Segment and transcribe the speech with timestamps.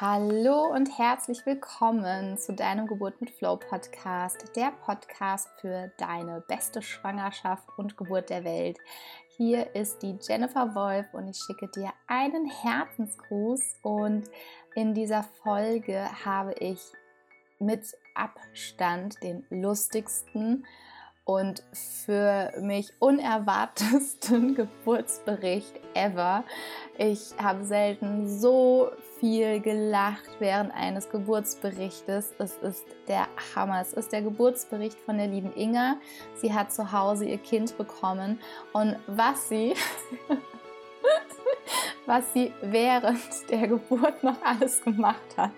[0.00, 6.80] Hallo und herzlich willkommen zu deinem Geburt mit Flow Podcast, der Podcast für deine beste
[6.80, 8.78] Schwangerschaft und Geburt der Welt.
[9.36, 14.30] Hier ist die Jennifer Wolf und ich schicke dir einen Herzensgruß und
[14.74, 16.80] in dieser Folge habe ich
[17.58, 20.64] mit Abstand den lustigsten
[21.30, 26.42] und für mich unerwartesten Geburtsbericht ever.
[26.98, 28.90] Ich habe selten so
[29.20, 32.34] viel gelacht während eines Geburtsberichtes.
[32.38, 33.80] Es ist der Hammer.
[33.80, 35.98] Es ist der Geburtsbericht von der lieben Inga.
[36.34, 38.40] Sie hat zu Hause ihr Kind bekommen
[38.72, 39.74] und was sie
[42.06, 45.54] was sie während der Geburt noch alles gemacht hat.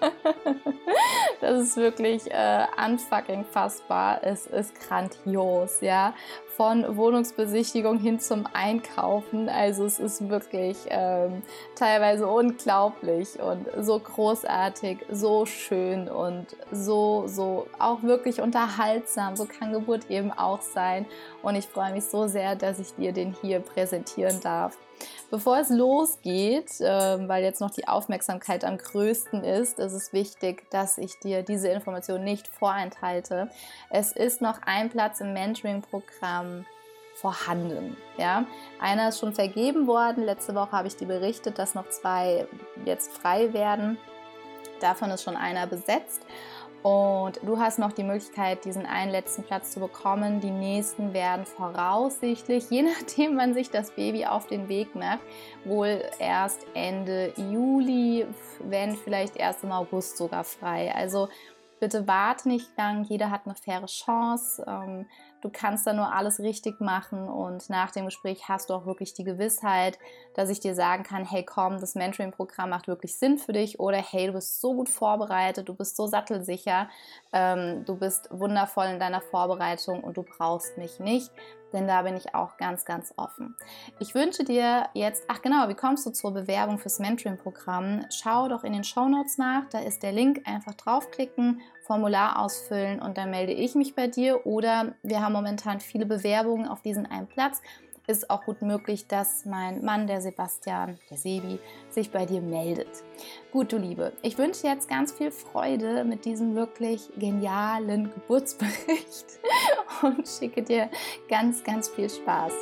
[1.40, 4.20] das ist wirklich äh, unfucking fassbar.
[4.22, 6.14] Es ist grandios, ja.
[6.56, 9.48] Von Wohnungsbesichtigung hin zum Einkaufen.
[9.48, 11.42] Also es ist wirklich ähm,
[11.74, 19.36] teilweise unglaublich und so großartig, so schön und so, so auch wirklich unterhaltsam.
[19.36, 21.06] So kann Geburt eben auch sein.
[21.42, 24.76] Und ich freue mich so sehr, dass ich dir den hier präsentieren darf.
[25.30, 30.68] Bevor es losgeht, äh, weil jetzt noch die Aufmerksamkeit am größten ist, ist es wichtig,
[30.70, 33.50] dass ich dir diese Information nicht vorenthalte.
[33.90, 36.66] Es ist noch ein Platz im Mentoring-Programm
[37.14, 37.96] vorhanden.
[38.16, 38.46] Ja?
[38.80, 40.24] Einer ist schon vergeben worden.
[40.24, 42.46] Letzte Woche habe ich dir berichtet, dass noch zwei
[42.84, 43.98] jetzt frei werden.
[44.80, 46.22] Davon ist schon einer besetzt.
[46.82, 50.40] Und du hast noch die Möglichkeit, diesen einen letzten Platz zu bekommen.
[50.40, 55.20] Die nächsten werden voraussichtlich, je nachdem, wann sich das Baby auf den Weg macht,
[55.64, 58.26] wohl erst Ende Juli,
[58.60, 60.94] wenn vielleicht erst im August sogar frei.
[60.94, 61.28] Also
[61.80, 64.64] bitte warte nicht lang, jeder hat eine faire Chance.
[65.40, 69.14] Du kannst da nur alles richtig machen und nach dem Gespräch hast du auch wirklich
[69.14, 69.98] die Gewissheit,
[70.34, 73.98] dass ich dir sagen kann, hey komm, das Mentoring-Programm macht wirklich Sinn für dich oder
[73.98, 76.88] hey, du bist so gut vorbereitet, du bist so sattelsicher,
[77.32, 81.30] ähm, du bist wundervoll in deiner Vorbereitung und du brauchst mich nicht
[81.72, 83.56] denn da bin ich auch ganz, ganz offen.
[83.98, 88.06] Ich wünsche dir jetzt, ach genau, wie kommst du zur Bewerbung fürs Mentoring-Programm?
[88.10, 93.00] Schau doch in den Show Notes nach, da ist der Link, einfach draufklicken, Formular ausfüllen
[93.00, 97.06] und dann melde ich mich bei dir oder wir haben momentan viele Bewerbungen auf diesen
[97.06, 97.60] einen Platz
[98.10, 101.58] ist auch gut möglich, dass mein Mann, der Sebastian, der Sebi,
[101.88, 102.88] sich bei dir meldet.
[103.52, 109.26] Gut, du Liebe, ich wünsche jetzt ganz viel Freude mit diesem wirklich genialen Geburtsbericht
[110.02, 110.90] und schicke dir
[111.28, 112.52] ganz, ganz viel Spaß.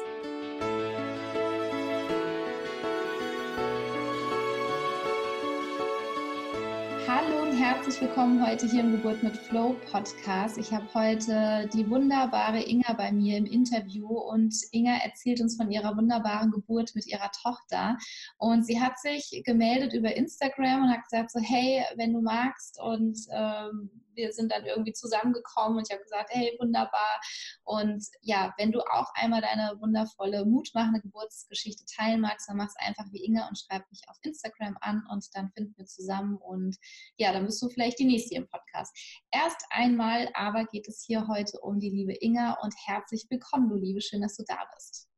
[7.89, 10.59] herzlich willkommen heute hier im Geburt mit Flow Podcast.
[10.59, 15.71] Ich habe heute die wunderbare Inga bei mir im Interview und Inga erzählt uns von
[15.71, 17.97] ihrer wunderbaren Geburt mit ihrer Tochter.
[18.37, 22.79] Und sie hat sich gemeldet über Instagram und hat gesagt so, hey, wenn du magst
[22.81, 27.21] und ähm, wir sind dann irgendwie zusammengekommen und ich habe gesagt, hey, wunderbar.
[27.65, 32.77] Und ja, wenn du auch einmal deine wundervolle, mutmachende Geburtsgeschichte teilen magst, dann mach es
[32.77, 36.77] einfach wie Inga und schreib mich auf Instagram an und dann finden wir zusammen und
[37.17, 38.95] ja, dann bist du vielleicht die nächste im Podcast.
[39.31, 43.77] Erst einmal aber geht es hier heute um die liebe Inga und herzlich willkommen, du
[43.77, 45.09] Liebe, schön, dass du da bist.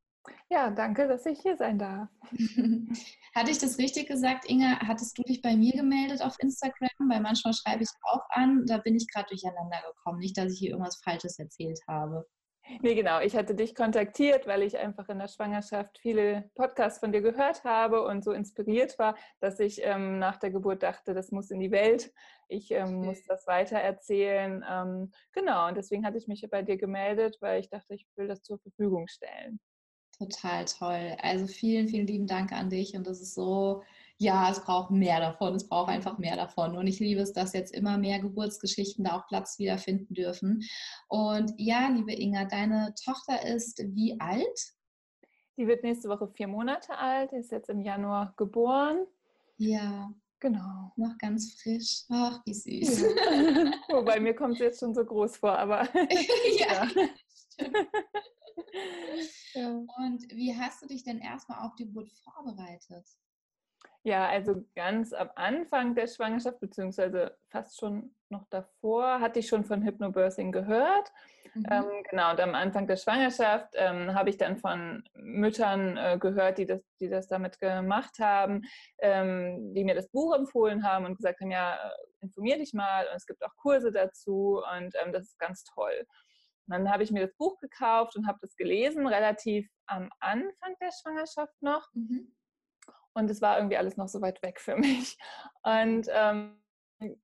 [0.49, 2.09] Ja, danke, dass ich hier sein darf.
[3.35, 4.81] Hatte ich das richtig gesagt, Inga?
[4.81, 6.91] Hattest du dich bei mir gemeldet auf Instagram?
[7.09, 10.19] Weil manchmal schreibe ich auch an, da bin ich gerade durcheinander gekommen.
[10.19, 12.27] Nicht, dass ich hier irgendwas Falsches erzählt habe.
[12.83, 13.21] Nee, genau.
[13.21, 17.65] Ich hatte dich kontaktiert, weil ich einfach in der Schwangerschaft viele Podcasts von dir gehört
[17.65, 21.59] habe und so inspiriert war, dass ich ähm, nach der Geburt dachte, das muss in
[21.59, 22.13] die Welt.
[22.49, 24.65] Ich ähm, muss das weitererzählen.
[24.69, 28.29] Ähm, genau, und deswegen hatte ich mich bei dir gemeldet, weil ich dachte, ich will
[28.29, 29.61] das zur Verfügung stellen.
[30.21, 31.17] Total toll.
[31.23, 32.95] Also vielen, vielen lieben Dank an dich.
[32.95, 33.83] Und das ist so,
[34.19, 35.55] ja, es braucht mehr davon.
[35.55, 36.77] Es braucht einfach mehr davon.
[36.77, 40.63] Und ich liebe es, dass jetzt immer mehr Geburtsgeschichten da auch Platz wiederfinden dürfen.
[41.09, 44.75] Und ja, liebe Inga, deine Tochter ist wie alt?
[45.57, 49.07] Die wird nächste Woche vier Monate alt, ist jetzt im Januar geboren.
[49.57, 50.13] Ja.
[50.41, 50.93] Genau.
[50.97, 52.05] Noch ganz frisch.
[52.11, 53.03] Ach, wie süß.
[53.03, 53.09] Ja.
[53.91, 55.89] Wobei mir kommt sie jetzt schon so groß vor, aber.
[56.59, 56.89] ja.
[56.95, 57.09] ja.
[59.55, 59.69] Ja.
[59.69, 63.05] Und wie hast du dich denn erstmal auf die Geburt vorbereitet?
[64.03, 69.65] Ja, also ganz am Anfang der Schwangerschaft, beziehungsweise fast schon noch davor, hatte ich schon
[69.65, 71.13] von Hypnobirthing gehört.
[71.55, 71.67] Mhm.
[71.71, 76.59] Ähm, genau, und am Anfang der Schwangerschaft ähm, habe ich dann von Müttern äh, gehört,
[76.59, 78.63] die das, die das damit gemacht haben,
[79.01, 81.91] ähm, die mir das Buch empfohlen haben und gesagt haben, ja, äh,
[82.23, 86.07] informier dich mal und es gibt auch Kurse dazu und ähm, das ist ganz toll.
[86.67, 90.75] Und dann habe ich mir das Buch gekauft und habe das gelesen, relativ am Anfang
[90.81, 91.89] der Schwangerschaft noch.
[91.95, 92.35] Mhm.
[93.13, 95.19] Und es war irgendwie alles noch so weit weg für mich.
[95.63, 96.63] Und ähm,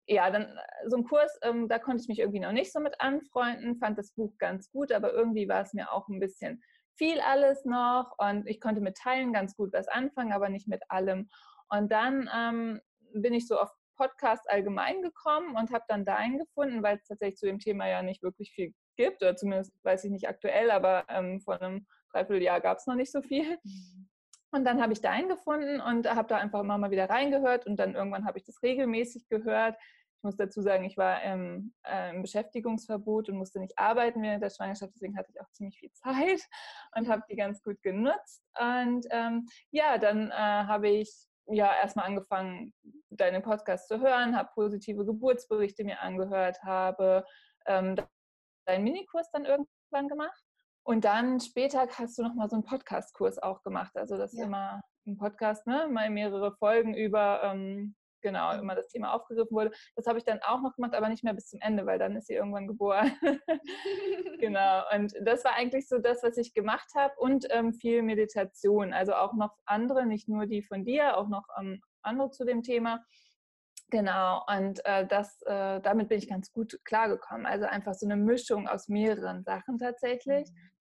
[0.06, 2.80] ja, dann äh, so ein Kurs, ähm, da konnte ich mich irgendwie noch nicht so
[2.80, 6.62] mit anfreunden, fand das Buch ganz gut, aber irgendwie war es mir auch ein bisschen
[6.96, 10.82] viel alles noch und ich konnte mit Teilen ganz gut was anfangen, aber nicht mit
[10.88, 11.28] allem.
[11.68, 12.80] Und dann ähm,
[13.12, 17.38] bin ich so auf Podcast allgemein gekommen und habe dann deinen gefunden, weil es tatsächlich
[17.38, 21.04] zu dem Thema ja nicht wirklich viel gibt, oder zumindest weiß ich nicht aktuell, aber
[21.08, 23.58] ähm, vor einem Dreivierteljahr gab es noch nicht so viel.
[23.62, 24.08] Mhm.
[24.52, 27.76] Und dann habe ich deinen gefunden und habe da einfach immer mal wieder reingehört und
[27.76, 29.76] dann irgendwann habe ich das regelmäßig gehört.
[30.18, 34.42] Ich muss dazu sagen, ich war im, äh, im, Beschäftigungsverbot und musste nicht arbeiten während
[34.42, 36.40] der Schwangerschaft, deswegen hatte ich auch ziemlich viel Zeit
[36.96, 38.42] und habe die ganz gut genutzt.
[38.58, 42.72] Und ähm, ja, dann äh, habe ich ja erstmal angefangen,
[43.10, 47.24] deinen Podcast zu hören, habe positive Geburtsberichte mir angehört, habe
[47.66, 47.96] ähm,
[48.66, 50.42] deinen Minikurs dann irgendwann gemacht.
[50.84, 53.96] Und dann später hast du nochmal so einen Podcast-Kurs auch gemacht.
[53.96, 54.44] Also das ja.
[54.44, 59.72] immer ein Podcast, ne, mal mehrere Folgen über ähm, genau, immer das Thema aufgegriffen wurde.
[59.94, 62.16] Das habe ich dann auch noch gemacht, aber nicht mehr bis zum Ende, weil dann
[62.16, 63.12] ist sie irgendwann geboren.
[64.40, 64.82] genau.
[64.94, 68.92] Und das war eigentlich so das, was ich gemacht habe und ähm, viel Meditation.
[68.92, 72.62] Also auch noch andere, nicht nur die von dir, auch noch ähm, andere zu dem
[72.62, 73.04] Thema.
[73.90, 77.46] Genau, und äh, das, äh, damit bin ich ganz gut klargekommen.
[77.46, 80.50] Also einfach so eine Mischung aus mehreren Sachen tatsächlich.
[80.50, 80.75] Mhm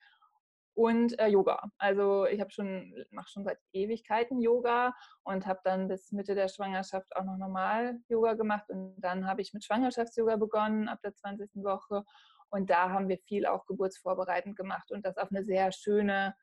[0.75, 1.71] und äh, Yoga.
[1.77, 4.93] Also ich habe schon mache schon seit Ewigkeiten Yoga
[5.23, 9.41] und habe dann bis Mitte der Schwangerschaft auch noch normal Yoga gemacht und dann habe
[9.41, 11.63] ich mit Schwangerschafts-Yoga begonnen ab der 20.
[11.63, 12.03] Woche
[12.49, 16.35] und da haben wir viel auch geburtsvorbereitend gemacht und das auf eine sehr schöne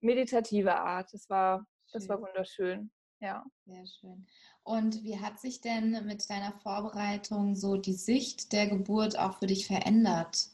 [0.00, 1.12] meditative Art.
[1.12, 2.90] Das war das war wunderschön.
[3.20, 3.44] Ja.
[3.64, 4.26] Sehr schön.
[4.64, 9.46] Und wie hat sich denn mit deiner Vorbereitung so die Sicht der Geburt auch für
[9.46, 10.48] dich verändert?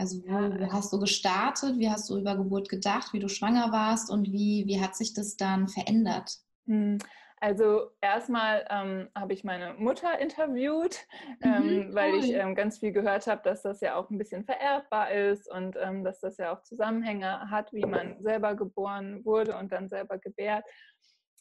[0.00, 1.78] Also wo, wo, hast du gestartet?
[1.78, 5.12] Wie hast du über Geburt gedacht, wie du schwanger warst und wie, wie hat sich
[5.12, 6.38] das dann verändert?
[6.66, 6.96] Hm,
[7.38, 11.06] also erstmal ähm, habe ich meine Mutter interviewt,
[11.40, 11.94] mhm, ähm, cool.
[11.94, 15.50] weil ich ähm, ganz viel gehört habe, dass das ja auch ein bisschen vererbbar ist
[15.50, 19.90] und ähm, dass das ja auch Zusammenhänge hat, wie man selber geboren wurde und dann
[19.90, 20.64] selber gebärt.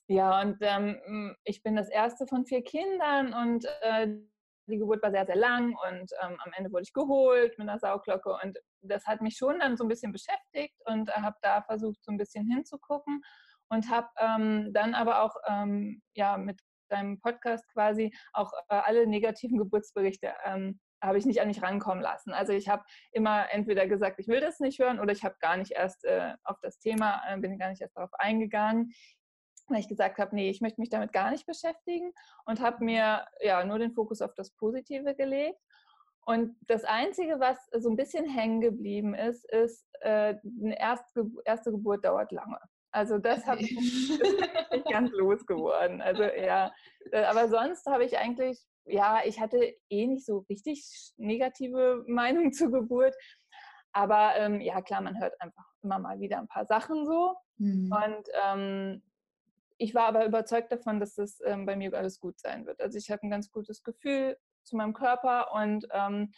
[0.08, 4.18] Ja, und ähm, ich bin das erste von vier Kindern und äh,
[4.70, 7.80] die Geburt war sehr, sehr lang und ähm, am Ende wurde ich geholt mit einer
[7.80, 12.04] Sauglocke und das hat mich schon dann so ein bisschen beschäftigt und habe da versucht,
[12.04, 13.22] so ein bisschen hinzugucken
[13.70, 19.08] und habe ähm, dann aber auch ähm, ja, mit deinem Podcast quasi auch äh, alle
[19.08, 22.34] negativen Geburtsberichte ähm, habe ich nicht an mich rankommen lassen.
[22.34, 25.56] Also ich habe immer entweder gesagt, ich will das nicht hören oder ich habe gar
[25.56, 28.92] nicht erst äh, auf das Thema, äh, bin gar nicht erst darauf eingegangen
[29.70, 32.12] weil ich gesagt habe, nee, ich möchte mich damit gar nicht beschäftigen
[32.46, 35.60] und habe mir ja nur den Fokus auf das Positive gelegt.
[36.26, 41.72] Und das Einzige, was so ein bisschen hängen geblieben ist, ist, äh, eine erste, erste
[41.72, 42.60] Geburt dauert lange.
[42.92, 43.72] Also das habe ich
[44.72, 46.02] nicht ganz losgeworden.
[46.02, 46.72] Also ja,
[47.12, 50.86] äh, aber sonst habe ich eigentlich, ja, ich hatte eh nicht so richtig
[51.18, 53.16] negative Meinung zur Geburt.
[53.92, 57.36] Aber ähm, ja, klar, man hört einfach immer mal wieder ein paar Sachen so.
[57.58, 57.92] Mhm.
[57.92, 59.04] Und ähm,
[59.80, 62.82] ich war aber überzeugt davon, dass das ähm, bei mir alles gut sein wird.
[62.82, 66.34] Also ich habe ein ganz gutes Gefühl zu meinem Körper und ähm,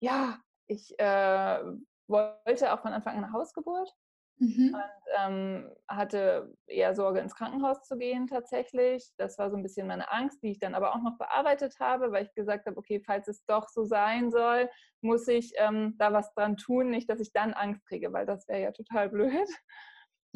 [0.00, 1.60] ja, ich äh,
[2.06, 3.90] wollte auch von Anfang an eine Hausgeburt
[4.38, 4.72] mhm.
[4.72, 9.10] und ähm, hatte eher Sorge, ins Krankenhaus zu gehen tatsächlich.
[9.16, 12.12] Das war so ein bisschen meine Angst, die ich dann aber auch noch bearbeitet habe,
[12.12, 14.70] weil ich gesagt habe, okay, falls es doch so sein soll,
[15.00, 18.46] muss ich ähm, da was dran tun, nicht, dass ich dann Angst kriege, weil das
[18.46, 19.48] wäre ja total blöd.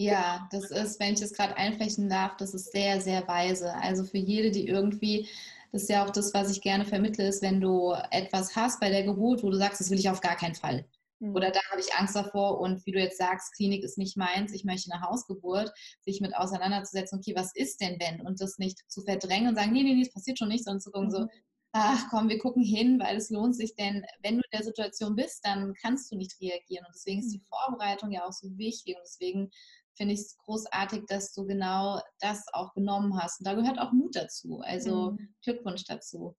[0.00, 3.74] Ja, das ist, wenn ich das gerade einflächen darf, das ist sehr, sehr weise.
[3.74, 5.28] Also für jede, die irgendwie,
[5.72, 8.90] das ist ja auch das, was ich gerne vermittle, ist, wenn du etwas hast bei
[8.90, 10.84] der Geburt, wo du sagst, das will ich auf gar keinen Fall.
[11.18, 11.34] Mhm.
[11.34, 14.52] Oder da habe ich Angst davor und wie du jetzt sagst, Klinik ist nicht meins,
[14.52, 18.20] ich möchte eine Hausgeburt, sich mit auseinanderzusetzen, okay, was ist denn wenn?
[18.20, 20.80] Und das nicht zu verdrängen und sagen, nee, nee, nee, es passiert schon nicht, sondern
[20.80, 21.12] zu gucken, mhm.
[21.12, 21.26] so,
[21.72, 25.16] ach komm, wir gucken hin, weil es lohnt sich, denn wenn du in der Situation
[25.16, 26.86] bist, dann kannst du nicht reagieren.
[26.86, 27.46] Und deswegen ist die mhm.
[27.48, 28.96] Vorbereitung ja auch so wichtig.
[28.96, 29.50] Und deswegen
[29.98, 33.40] finde ich es großartig, dass du genau das auch genommen hast.
[33.40, 34.60] Und da gehört auch Mut dazu.
[34.64, 35.34] Also mhm.
[35.42, 36.34] Glückwunsch dazu.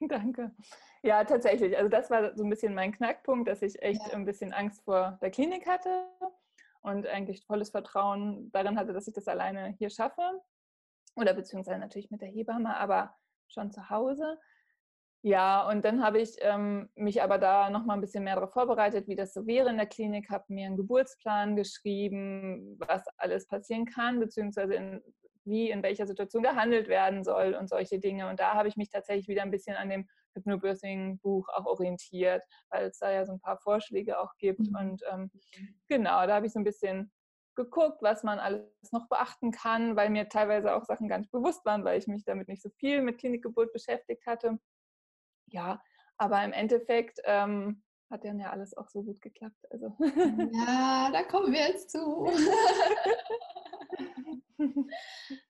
[0.00, 0.54] Danke.
[1.02, 1.76] Ja, tatsächlich.
[1.78, 4.12] Also das war so ein bisschen mein Knackpunkt, dass ich echt ja.
[4.12, 6.06] ein bisschen Angst vor der Klinik hatte
[6.82, 10.42] und eigentlich volles Vertrauen darin hatte, dass ich das alleine hier schaffe.
[11.16, 13.16] Oder beziehungsweise natürlich mit der Hebamme, aber
[13.48, 14.38] schon zu Hause.
[15.22, 18.54] Ja, und dann habe ich ähm, mich aber da noch mal ein bisschen mehr darauf
[18.54, 23.46] vorbereitet, wie das so wäre in der Klinik, habe mir einen Geburtsplan geschrieben, was alles
[23.46, 25.02] passieren kann, beziehungsweise in,
[25.44, 28.28] wie in welcher Situation gehandelt werden soll und solche Dinge.
[28.30, 32.86] Und da habe ich mich tatsächlich wieder ein bisschen an dem Hypnobirthing-Buch auch orientiert, weil
[32.86, 34.60] es da ja so ein paar Vorschläge auch gibt.
[34.70, 34.76] Mhm.
[34.76, 35.30] Und ähm,
[35.88, 37.12] genau, da habe ich so ein bisschen
[37.56, 41.64] geguckt, was man alles noch beachten kann, weil mir teilweise auch Sachen gar nicht bewusst
[41.66, 44.58] waren, weil ich mich damit nicht so viel mit Klinikgeburt beschäftigt hatte.
[45.52, 45.82] Ja,
[46.16, 49.70] aber im Endeffekt ähm, hat dann ja alles auch so gut geklappt.
[49.70, 49.94] Also.
[50.52, 52.26] Ja, da kommen wir jetzt zu.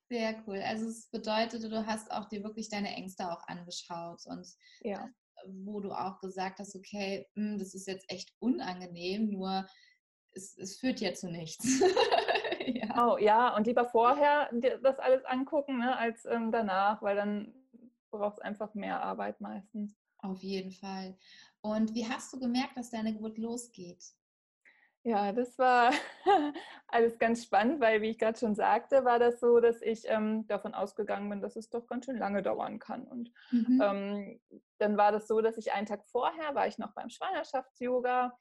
[0.08, 0.60] Sehr cool.
[0.60, 4.46] Also es bedeutet, du hast auch dir wirklich deine Ängste auch angeschaut und
[4.82, 5.08] ja.
[5.46, 9.66] wo du auch gesagt hast, okay, hm, das ist jetzt echt unangenehm, nur
[10.32, 11.64] es, es führt ja zu nichts.
[12.66, 13.12] ja.
[13.12, 14.50] Oh ja, und lieber vorher
[14.82, 17.54] das alles angucken, ne, als ähm, danach, weil dann
[18.10, 19.96] braucht es einfach mehr Arbeit meistens.
[20.18, 21.16] Auf jeden Fall.
[21.62, 24.04] Und wie hast du gemerkt, dass deine Geburt losgeht?
[25.02, 25.92] Ja, das war
[26.88, 30.46] alles ganz spannend, weil, wie ich gerade schon sagte, war das so, dass ich ähm,
[30.46, 33.04] davon ausgegangen bin, dass es doch ganz schön lange dauern kann.
[33.04, 33.80] Und mhm.
[33.82, 34.40] ähm,
[34.78, 38.36] dann war das so, dass ich einen Tag vorher war ich noch beim Schwangerschafts-Yoga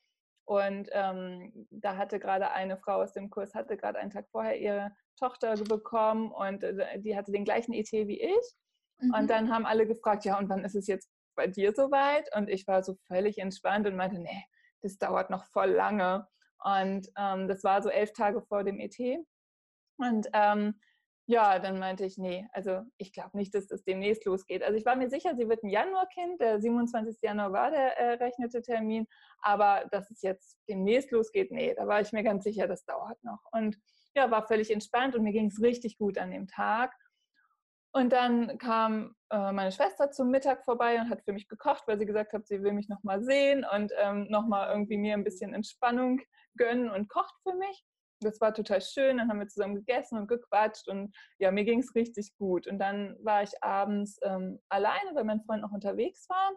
[0.50, 4.60] und ähm, da hatte gerade eine Frau aus dem Kurs, hatte gerade einen Tag vorher
[4.60, 8.56] ihre Tochter bekommen und äh, die hatte den gleichen ET wie ich.
[9.00, 9.14] Mhm.
[9.14, 12.34] Und dann haben alle gefragt, ja, und wann ist es jetzt bei dir soweit?
[12.36, 14.46] Und ich war so völlig entspannt und meinte, nee,
[14.82, 16.28] das dauert noch voll lange.
[16.64, 18.98] Und ähm, das war so elf Tage vor dem ET.
[19.98, 20.80] Und ähm,
[21.30, 24.64] ja, dann meinte ich, nee, also ich glaube nicht, dass das demnächst losgeht.
[24.64, 26.42] Also ich war mir sicher, sie wird ein Januarkind.
[26.42, 27.18] Der 27.
[27.22, 29.06] Januar war der errechnete Termin.
[29.42, 33.24] Aber dass es jetzt demnächst losgeht, nee, da war ich mir ganz sicher, das dauert
[33.24, 33.44] noch.
[33.52, 33.78] Und
[34.16, 36.94] ja, war völlig entspannt und mir ging es richtig gut an dem Tag.
[37.92, 41.98] Und dann kam äh, meine Schwester zum Mittag vorbei und hat für mich gekocht, weil
[41.98, 45.54] sie gesagt hat, sie will mich nochmal sehen und ähm, nochmal irgendwie mir ein bisschen
[45.54, 46.22] Entspannung
[46.56, 47.84] gönnen und kocht für mich.
[48.22, 49.18] Das war total schön.
[49.18, 52.68] Dann haben wir zusammen gegessen und gequatscht und ja, mir ging es richtig gut.
[52.68, 56.52] Und dann war ich abends ähm, alleine, weil mein Freund noch unterwegs war.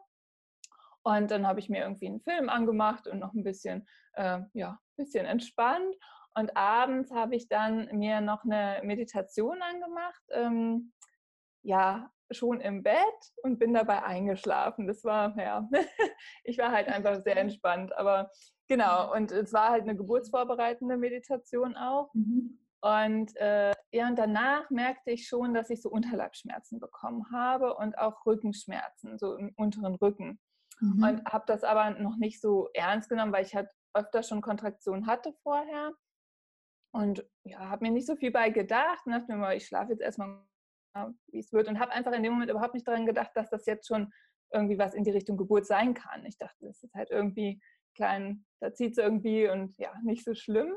[1.05, 4.79] Und dann habe ich mir irgendwie einen Film angemacht und noch ein bisschen, äh, ja,
[4.97, 5.97] bisschen entspannt.
[6.35, 10.23] Und abends habe ich dann mir noch eine Meditation angemacht.
[10.31, 10.93] Ähm,
[11.62, 12.97] ja, schon im Bett
[13.42, 14.87] und bin dabei eingeschlafen.
[14.87, 15.69] Das war, ja,
[16.45, 17.97] ich war halt einfach sehr entspannt.
[17.97, 18.31] Aber
[18.69, 22.12] genau, und es war halt eine geburtsvorbereitende Meditation auch.
[22.14, 22.59] Mhm.
[22.81, 27.97] Und äh, ja, und danach merkte ich schon, dass ich so Unterleibschmerzen bekommen habe und
[27.97, 30.40] auch Rückenschmerzen, so im unteren Rücken.
[30.81, 31.04] Mhm.
[31.04, 35.07] Und habe das aber noch nicht so ernst genommen, weil ich halt öfter schon Kontraktionen
[35.07, 35.92] hatte vorher.
[36.92, 39.92] Und ja, habe mir nicht so viel bei gedacht und dachte mir mal, ich schlafe
[39.92, 40.45] jetzt erstmal
[41.29, 43.67] wie es wird und habe einfach in dem Moment überhaupt nicht daran gedacht, dass das
[43.67, 44.13] jetzt schon
[44.53, 46.25] irgendwie was in die Richtung Geburt sein kann.
[46.27, 47.61] Ich dachte, das ist halt irgendwie
[47.95, 50.75] klein, da zieht es irgendwie und ja, nicht so schlimm.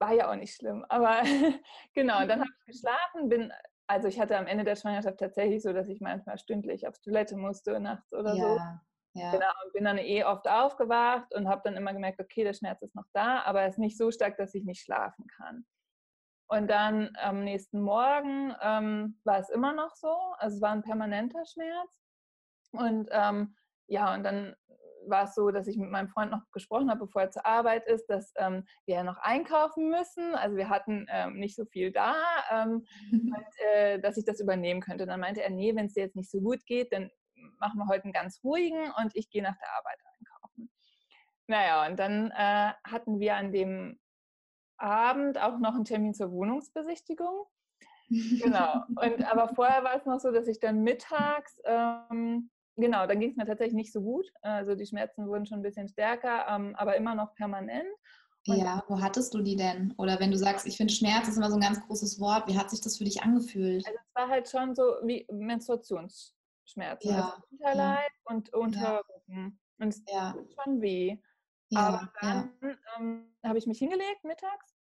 [0.00, 1.22] War ja auch nicht schlimm, aber
[1.94, 3.52] genau, dann habe ich geschlafen, bin,
[3.86, 7.36] also ich hatte am Ende der Schwangerschaft tatsächlich so, dass ich manchmal stündlich aufs Toilette
[7.36, 8.58] musste, nachts oder ja, so.
[9.12, 9.32] Ja.
[9.32, 12.80] Genau, und bin dann eh oft aufgewacht und habe dann immer gemerkt, okay, der Schmerz
[12.82, 15.66] ist noch da, aber er ist nicht so stark, dass ich nicht schlafen kann.
[16.50, 20.12] Und dann am nächsten Morgen ähm, war es immer noch so.
[20.38, 21.96] Also es war ein permanenter Schmerz.
[22.72, 23.54] Und ähm,
[23.86, 24.56] ja, und dann
[25.06, 27.86] war es so, dass ich mit meinem Freund noch gesprochen habe, bevor er zur Arbeit
[27.86, 30.34] ist, dass ähm, wir ja noch einkaufen müssen.
[30.34, 32.16] Also wir hatten ähm, nicht so viel da,
[32.50, 35.06] ähm, und, äh, dass ich das übernehmen könnte.
[35.06, 37.12] Dann meinte er, nee, wenn es dir jetzt nicht so gut geht, dann
[37.60, 40.70] machen wir heute einen ganz ruhigen und ich gehe nach der Arbeit einkaufen.
[41.46, 43.99] Naja, und dann äh, hatten wir an dem
[44.80, 47.46] Abend auch noch einen Termin zur Wohnungsbesichtigung.
[48.08, 48.82] Genau.
[48.88, 53.30] Und, aber vorher war es noch so, dass ich dann mittags, ähm, genau, dann ging
[53.30, 54.26] es mir tatsächlich nicht so gut.
[54.42, 57.88] Also die Schmerzen wurden schon ein bisschen stärker, ähm, aber immer noch permanent.
[58.46, 59.92] Und ja, wo hattest du die denn?
[59.98, 62.56] Oder wenn du sagst, ich finde Schmerz ist immer so ein ganz großes Wort, wie
[62.56, 63.86] hat sich das für dich angefühlt?
[63.86, 67.10] Also es war halt schon so wie Menstruationsschmerzen.
[67.10, 68.34] Ja, also Unterleib ja.
[68.34, 69.60] und Unterrücken.
[69.78, 70.32] Und es ja.
[70.32, 71.18] tut schon weh.
[71.70, 72.76] Ja, Aber dann ja.
[72.98, 74.76] ähm, habe ich mich hingelegt mittags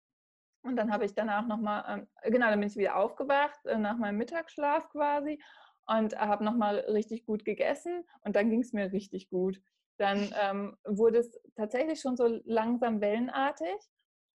[0.63, 3.99] und dann habe ich danach nochmal, ähm, genau, dann bin ich wieder aufgewacht äh, nach
[3.99, 5.41] meinem Mittagsschlaf quasi
[5.87, 9.61] und habe nochmal richtig gut gegessen und dann ging es mir richtig gut.
[9.99, 13.77] Dann ähm, wurde es tatsächlich schon so langsam wellenartig.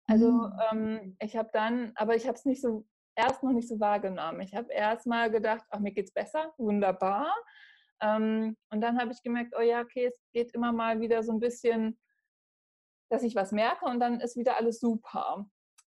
[0.07, 0.59] Also mhm.
[0.71, 4.41] ähm, ich habe dann, aber ich habe es nicht so, erst noch nicht so wahrgenommen.
[4.41, 7.33] Ich habe erst mal gedacht, ach, mir geht es besser, wunderbar.
[8.01, 11.31] Ähm, und dann habe ich gemerkt, oh ja, okay, es geht immer mal wieder so
[11.31, 11.97] ein bisschen
[13.13, 15.45] dass ich was merke und dann ist wieder alles super.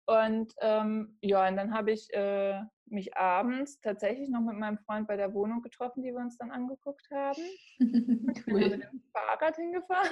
[0.06, 5.08] Und ähm, ja, und dann habe ich äh, mich abends tatsächlich noch mit meinem Freund
[5.08, 7.42] bei der Wohnung getroffen, die wir uns dann angeguckt haben.
[7.42, 7.80] Ich
[8.46, 10.10] bin mit dem Fahrrad hingefahren.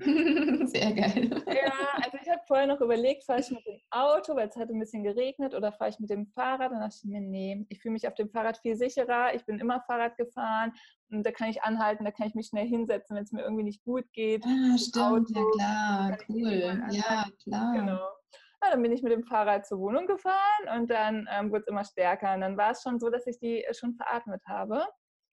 [0.66, 1.30] Sehr geil.
[1.46, 4.70] Ja, also ich habe vorher noch überlegt, fahre ich mit dem Auto, weil es hat
[4.70, 6.72] ein bisschen geregnet, oder fahre ich mit dem Fahrrad?
[6.72, 9.34] Dann dachte ich mir, nee, ich fühle mich auf dem Fahrrad viel sicherer.
[9.34, 10.72] Ich bin immer Fahrrad gefahren
[11.10, 13.64] und da kann ich anhalten, da kann ich mich schnell hinsetzen, wenn es mir irgendwie
[13.64, 14.44] nicht gut geht.
[14.44, 16.82] Ah, stimmt, Auto, ja klar, cool.
[16.90, 17.72] Ja, klar.
[17.74, 18.08] Genau.
[18.62, 21.68] Ja, dann bin ich mit dem Fahrrad zur Wohnung gefahren und dann ähm, wurde es
[21.68, 22.34] immer stärker.
[22.34, 24.86] Und dann war es schon so, dass ich die äh, schon veratmet habe,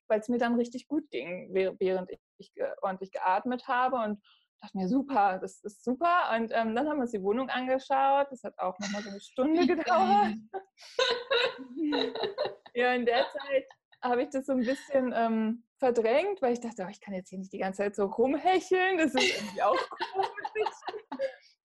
[0.08, 3.98] weil es mir dann richtig gut ging, während ich ordentlich geatmet habe.
[3.98, 4.22] Und
[4.62, 6.32] dachte mir, super, das ist super.
[6.36, 8.28] Und ähm, dann haben wir uns die Wohnung angeschaut.
[8.32, 10.36] Das hat auch nochmal so eine Stunde gedauert.
[12.74, 13.66] ja, in der Zeit
[14.02, 17.30] habe ich das so ein bisschen ähm, verdrängt, weil ich dachte, oh, ich kann jetzt
[17.30, 18.98] hier nicht die ganze Zeit so rumhecheln.
[18.98, 20.74] Das ist irgendwie auch komisch.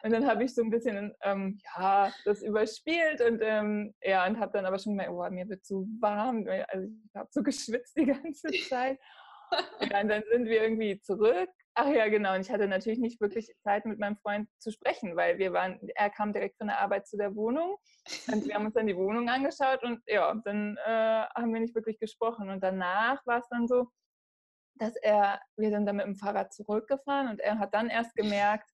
[0.04, 4.40] Und dann habe ich so ein bisschen ähm, ja, das überspielt und ähm, ja, und
[4.40, 6.44] habe dann aber schon gemerkt, oh, mir wird zu warm.
[6.68, 8.98] Also ich habe so geschwitzt die ganze Zeit.
[9.80, 11.50] Ja, und dann sind wir irgendwie zurück.
[11.74, 12.34] Ach ja, genau.
[12.34, 15.80] Und ich hatte natürlich nicht wirklich Zeit, mit meinem Freund zu sprechen, weil wir waren,
[15.94, 17.78] er kam direkt von der Arbeit zu der Wohnung
[18.30, 21.74] und wir haben uns dann die Wohnung angeschaut und ja, dann äh, haben wir nicht
[21.74, 22.50] wirklich gesprochen.
[22.50, 23.88] Und danach war es dann so,
[24.74, 28.68] dass er, wir sind dann mit dem Fahrrad zurückgefahren und er hat dann erst gemerkt,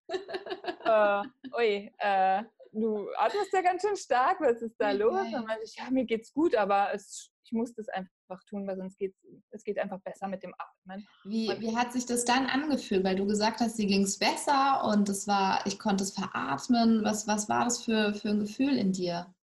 [0.84, 1.22] äh,
[1.56, 5.26] ui, äh, du atmest ja ganz schön stark, was ist da los?
[5.32, 8.76] Und meinte ich, ja, mir geht's gut, aber es, ich muss das einfach tun, weil
[8.76, 9.14] sonst geht
[9.50, 11.06] es geht einfach besser mit dem Atmen.
[11.24, 13.04] Wie, wie hat sich das dann angefühlt?
[13.04, 17.02] Weil du gesagt hast, dir ging es besser und es war, ich konnte es veratmen.
[17.04, 19.34] Was, was war das für, für ein Gefühl in dir?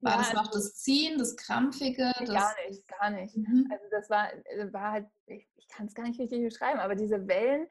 [0.00, 2.12] War ja, das noch das Ziehen, das Krampfige?
[2.20, 3.36] Das gar nicht, gar nicht.
[3.36, 3.68] Mhm.
[3.70, 6.94] Also das war, äh, war halt, ich, ich kann es gar nicht richtig beschreiben, aber
[6.94, 7.66] diese Wellen,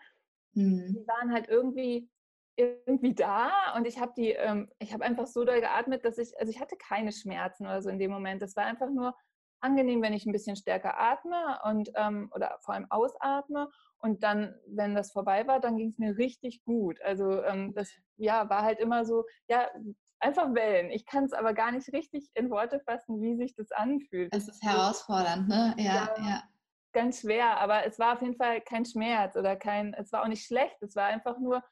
[0.54, 0.94] mhm.
[0.94, 2.10] die waren halt irgendwie
[2.58, 6.38] irgendwie da und ich habe die, ähm, ich habe einfach so doll geatmet, dass ich,
[6.40, 8.42] also ich hatte keine Schmerzen oder so in dem Moment.
[8.42, 9.16] Das war einfach nur
[9.60, 14.56] angenehm, wenn ich ein bisschen stärker atme und ähm, oder vor allem ausatme und dann,
[14.68, 17.02] wenn das vorbei war, dann ging es mir richtig gut.
[17.02, 19.68] Also ähm, das ja war halt immer so, ja
[20.20, 20.92] einfach Wellen.
[20.92, 24.34] Ich kann es aber gar nicht richtig in Worte fassen, wie sich das anfühlt.
[24.36, 25.76] Es ist herausfordernd, ne?
[25.78, 26.44] Ja, ja, ja.
[26.94, 30.28] Ganz schwer, aber es war auf jeden Fall kein Schmerz oder kein, es war auch
[30.28, 30.82] nicht schlecht.
[30.82, 31.64] Es war einfach nur,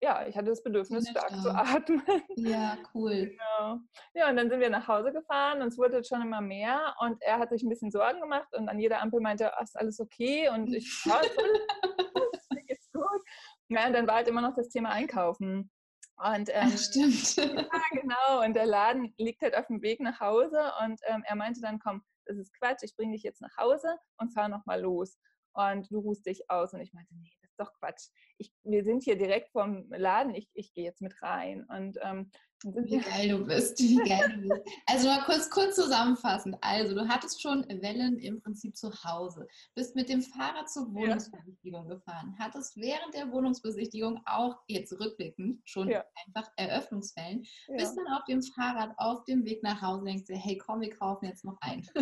[0.00, 2.02] ja, ich hatte das Bedürfnis, stark zu atmen.
[2.36, 3.30] Ja, cool.
[3.30, 3.78] Genau.
[4.14, 7.20] Ja, und dann sind wir nach Hause gefahren und es wurde schon immer mehr und
[7.22, 10.00] er hat sich ein bisschen Sorgen gemacht und an jeder Ampel meinte, oh, ist alles
[10.00, 10.48] okay?
[10.50, 11.20] Und ich, ja,
[12.66, 13.22] geht's gut.
[13.68, 15.70] Ja, und dann war halt immer noch das Thema Einkaufen.
[16.16, 17.36] Und, ähm, Ach, stimmt.
[17.36, 18.44] Ja, genau.
[18.44, 21.80] Und der Laden liegt halt auf dem Weg nach Hause und ähm, er meinte dann,
[21.80, 25.18] komm, das ist Quatsch, ich bringe dich jetzt nach Hause und fahr nochmal los.
[25.54, 26.72] Und du ruhst dich aus.
[26.72, 28.08] Und ich meinte, nee, ist doch Quatsch.
[28.38, 31.64] Ich, wir sind hier direkt vom Laden, ich, ich gehe jetzt mit rein.
[31.68, 32.30] Und ähm,
[32.64, 34.62] wie geil du bist, wie geil du bist.
[34.86, 36.56] Also mal kurz, kurz zusammenfassend.
[36.62, 41.88] Also du hattest schon Wellen im Prinzip zu Hause, bist mit dem Fahrrad zur Wohnungsbesichtigung
[41.88, 41.94] ja.
[41.94, 46.04] gefahren, hattest während der Wohnungsbesichtigung auch jetzt rückblickend schon ja.
[46.26, 47.76] einfach Eröffnungswellen, ja.
[47.76, 50.80] bist dann auf dem Fahrrad auf dem Weg nach Hause und denkst dir, hey komm,
[50.80, 51.86] wir kaufen jetzt noch ein.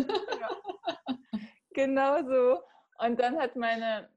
[1.75, 2.59] Genau so.
[3.03, 4.07] Und dann hat meine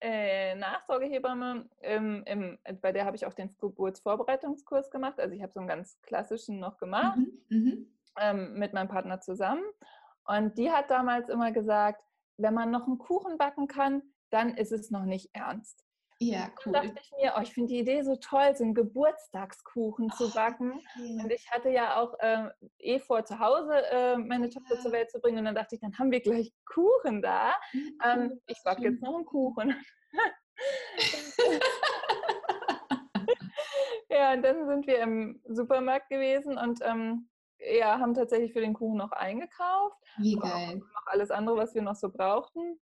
[0.00, 5.20] äh, Nachsorgehebamme, im, im, bei der habe ich auch den Geburtsvorbereitungskurs gemacht.
[5.20, 7.86] Also ich habe so einen ganz klassischen noch gemacht mhm, mhm,
[8.18, 9.64] ähm, mit meinem Partner zusammen.
[10.24, 12.02] Und die hat damals immer gesagt,
[12.36, 15.84] wenn man noch einen Kuchen backen kann, dann ist es noch nicht ernst.
[16.22, 16.74] Ja, cool.
[16.74, 20.16] Dann dachte ich mir, oh, ich finde die Idee so toll, so einen Geburtstagskuchen oh,
[20.16, 20.72] zu backen.
[20.72, 21.18] Okay.
[21.22, 24.52] Und ich hatte ja auch äh, eh vor, zu Hause äh, meine ja.
[24.52, 25.38] Tochter zur Welt zu bringen.
[25.38, 27.54] Und dann dachte ich, dann haben wir gleich Kuchen da.
[27.72, 27.98] Mhm.
[28.04, 29.74] Ähm, ich backe jetzt noch einen Kuchen.
[34.10, 37.30] ja, und dann sind wir im Supermarkt gewesen und ähm,
[37.60, 39.96] ja, haben tatsächlich für den Kuchen noch eingekauft.
[40.18, 40.76] Wie geil.
[40.76, 42.78] Noch alles andere, was wir noch so brauchten.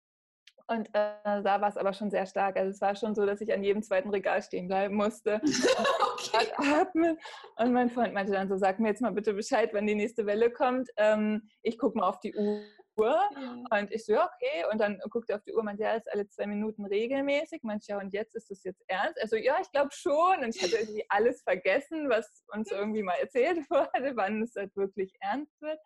[0.67, 2.55] Und äh, da war es aber schon sehr stark.
[2.55, 5.41] Also es war schon so, dass ich an jedem zweiten Regal stehen bleiben musste.
[6.13, 6.51] okay.
[6.57, 7.17] atmen.
[7.57, 10.25] Und mein Freund meinte dann so, sag mir jetzt mal bitte Bescheid, wann die nächste
[10.25, 10.89] Welle kommt.
[10.97, 12.61] Ähm, ich gucke mal auf die Uhr.
[12.95, 14.65] Und ich so, ja, okay.
[14.71, 17.63] Und dann guckte er auf die Uhr, und meinte, ja, ist alle zwei Minuten regelmäßig.
[17.63, 19.19] Meinte, ja, und jetzt ist das jetzt ernst?
[19.21, 20.43] Also, ja, ich glaube schon.
[20.43, 24.75] Und ich hatte irgendwie alles vergessen, was uns irgendwie mal erzählt wurde, wann es halt
[24.75, 25.79] wirklich ernst wird.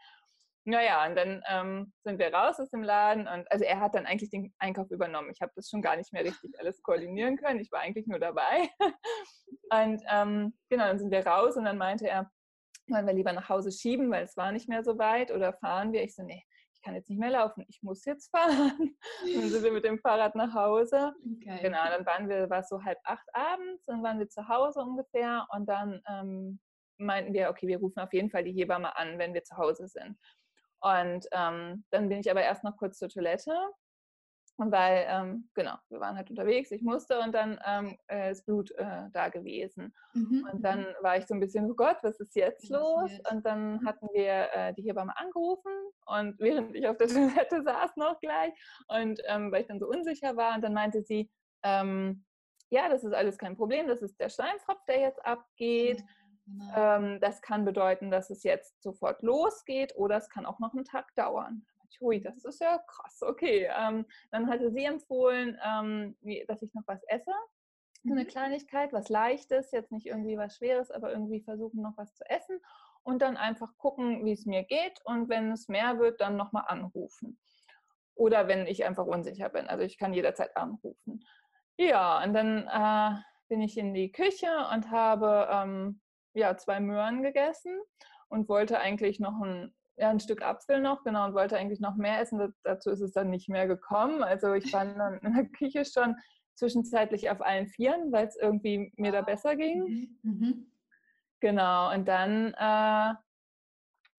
[0.69, 4.05] Naja, und dann ähm, sind wir raus aus dem Laden und also er hat dann
[4.05, 5.31] eigentlich den Einkauf übernommen.
[5.31, 7.61] Ich habe das schon gar nicht mehr richtig alles koordinieren können.
[7.61, 8.69] Ich war eigentlich nur dabei.
[9.71, 12.29] und ähm, genau, dann sind wir raus und dann meinte er,
[12.89, 15.93] wollen wir lieber nach Hause schieben, weil es war nicht mehr so weit oder fahren
[15.93, 16.03] wir?
[16.03, 18.93] Ich so, nee, ich kann jetzt nicht mehr laufen, ich muss jetzt fahren.
[19.21, 21.13] dann sind wir mit dem Fahrrad nach Hause.
[21.37, 21.59] Okay.
[21.61, 24.81] Genau, dann waren wir, war es so halb acht abends, dann waren wir zu Hause
[24.81, 26.59] ungefähr und dann ähm,
[26.97, 29.87] meinten wir, okay, wir rufen auf jeden Fall die Hebamme an, wenn wir zu Hause
[29.87, 30.17] sind.
[30.79, 33.53] Und ähm, dann bin ich aber erst noch kurz zur Toilette,
[34.57, 38.71] weil, ähm, genau, wir waren halt unterwegs, ich musste und dann ähm, äh, ist Blut
[38.71, 39.93] äh, da gewesen.
[40.13, 40.47] Mhm.
[40.51, 40.95] Und dann mhm.
[41.01, 43.11] war ich so ein bisschen, oh Gott, was ist jetzt los?
[43.31, 43.85] Und dann mhm.
[43.85, 45.71] hatten wir äh, die Hebamme angerufen
[46.07, 48.53] und während ich auf der Toilette saß noch gleich
[48.87, 51.29] und ähm, weil ich dann so unsicher war und dann meinte sie,
[51.63, 52.25] ähm,
[52.69, 56.01] ja, das ist alles kein Problem, das ist der Steinfropf, der jetzt abgeht.
[56.01, 56.16] Mhm
[56.47, 56.73] genau.
[56.75, 60.85] ähm, das kann bedeuten, dass es jetzt sofort losgeht oder es kann auch noch einen
[60.85, 61.65] Tag dauern.
[62.01, 63.69] Hui, das ist ja krass, okay.
[63.75, 66.15] Ähm, dann hatte sie empfohlen, ähm,
[66.47, 67.31] dass ich noch was esse,
[68.03, 68.13] mhm.
[68.13, 72.29] eine Kleinigkeit, was Leichtes, jetzt nicht irgendwie was Schweres, aber irgendwie versuchen noch was zu
[72.29, 72.59] essen
[73.03, 76.65] und dann einfach gucken, wie es mir geht und wenn es mehr wird, dann nochmal
[76.67, 77.39] anrufen.
[78.15, 79.67] Oder wenn ich einfach unsicher bin.
[79.67, 81.23] Also ich kann jederzeit anrufen.
[81.77, 86.01] Ja, und dann äh, bin ich in die Küche und habe ähm,
[86.37, 87.79] ja, zwei Möhren gegessen
[88.29, 91.95] und wollte eigentlich noch ein, ja, ein Stück Apfel noch, genau, und wollte eigentlich noch
[91.95, 92.53] mehr essen.
[92.63, 94.23] dazu ist es dann nicht mehr gekommen.
[94.23, 96.15] Also ich war dann in der Küche schon
[96.55, 99.83] zwischenzeitlich auf allen Vieren, weil es irgendwie mir da besser ging.
[100.21, 100.31] Mhm.
[100.31, 100.71] mhm.
[101.39, 103.13] Genau, und dann, äh,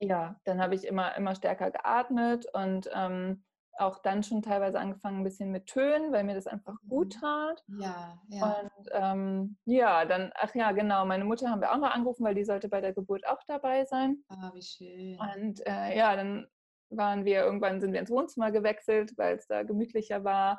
[0.00, 3.42] ja, dann habe ich immer, immer stärker geatmet und ähm,
[3.80, 7.20] auch dann schon teilweise angefangen ein bisschen mit Tönen, weil mir das einfach gut mhm.
[7.20, 7.64] tat.
[7.78, 8.60] Ja, ja.
[8.60, 12.34] Und ähm, ja, dann, ach ja, genau, meine Mutter haben wir auch noch angerufen, weil
[12.34, 14.24] die sollte bei der Geburt auch dabei sein.
[14.28, 15.18] Ah, wie schön.
[15.18, 16.46] Und äh, ja, dann
[16.90, 20.58] waren wir, irgendwann sind wir ins Wohnzimmer gewechselt, weil es da gemütlicher war.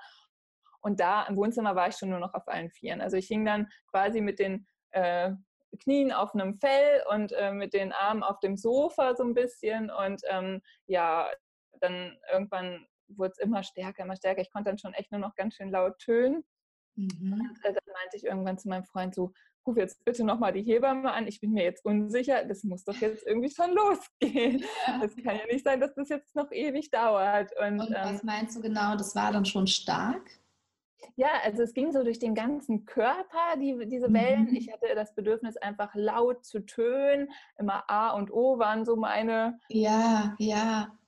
[0.81, 3.01] Und da im Wohnzimmer war ich schon nur noch auf allen Vieren.
[3.01, 5.31] Also ich hing dann quasi mit den äh,
[5.81, 9.91] Knien auf einem Fell und äh, mit den Armen auf dem Sofa so ein bisschen.
[9.91, 11.29] Und ähm, ja,
[11.81, 12.85] dann irgendwann
[13.17, 14.41] wurde es immer stärker, immer stärker.
[14.41, 16.43] Ich konnte dann schon echt nur noch ganz schön laut tönen.
[16.95, 17.33] Mhm.
[17.33, 19.33] Und äh, dann meinte ich irgendwann zu meinem Freund so,
[19.65, 22.95] ruf jetzt bitte nochmal die Hebamme an, ich bin mir jetzt unsicher, das muss doch
[22.95, 24.63] jetzt irgendwie schon losgehen.
[25.03, 27.51] Es kann ja nicht sein, dass das jetzt noch ewig dauert.
[27.59, 30.21] Und, Und was ähm, meinst du genau, das war dann schon stark?
[31.15, 34.49] Ja, also es ging so durch den ganzen Körper, die, diese Wellen.
[34.49, 34.55] Mhm.
[34.55, 37.29] Ich hatte das Bedürfnis, einfach laut zu tönen.
[37.57, 39.59] Immer A und O waren so meine.
[39.69, 40.98] Ja, ja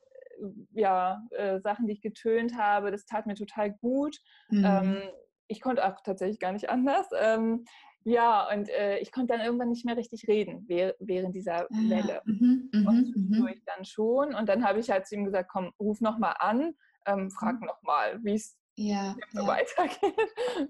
[0.71, 2.91] ja, äh, Sachen, die ich getönt habe.
[2.91, 4.17] Das tat mir total gut.
[4.49, 4.65] Mhm.
[4.65, 5.01] Ähm,
[5.47, 7.07] ich konnte auch tatsächlich gar nicht anders.
[7.19, 7.65] Ähm,
[8.03, 12.21] ja, und äh, ich konnte dann irgendwann nicht mehr richtig reden während dieser ah, Welle.
[12.25, 13.47] Mhm, und mhm, mhm.
[13.47, 14.33] ich dann schon.
[14.33, 16.73] Und dann habe ich halt zu ihm gesagt, komm, ruf nochmal an,
[17.05, 17.67] ähm, frag mhm.
[17.67, 19.47] nochmal, wie es ja, ja.
[19.47, 20.17] weitergeht.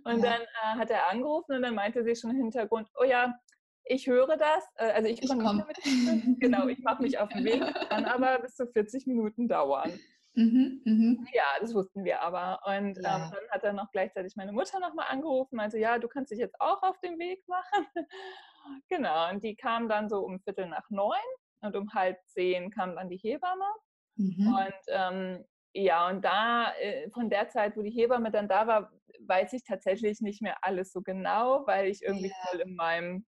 [0.03, 0.31] Und ja.
[0.31, 3.34] dann äh, hat er angerufen und dann meinte sie schon im Hintergrund, oh ja,
[3.91, 7.43] ich höre das, äh, also ich, ich komme mit, genau, ich mache mich auf den
[7.43, 9.91] Weg, kann aber bis zu 40 Minuten dauern.
[10.34, 11.27] Mhm, mhm.
[11.34, 12.62] Ja, das wussten wir aber.
[12.65, 13.15] Und ja.
[13.15, 16.39] ähm, dann hat er noch gleichzeitig meine Mutter nochmal angerufen, also ja, du kannst dich
[16.39, 17.86] jetzt auch auf den Weg machen.
[18.89, 21.17] genau, und die kam dann so um Viertel nach neun
[21.62, 23.65] und um halb zehn kam dann die Hebamme.
[24.15, 24.56] Mhm.
[24.56, 28.91] Und ähm, ja, und da, äh, von der Zeit, wo die Hebamme dann da war,
[29.27, 32.36] weiß ich tatsächlich nicht mehr alles so genau, weil ich irgendwie ja.
[32.49, 33.25] voll in meinem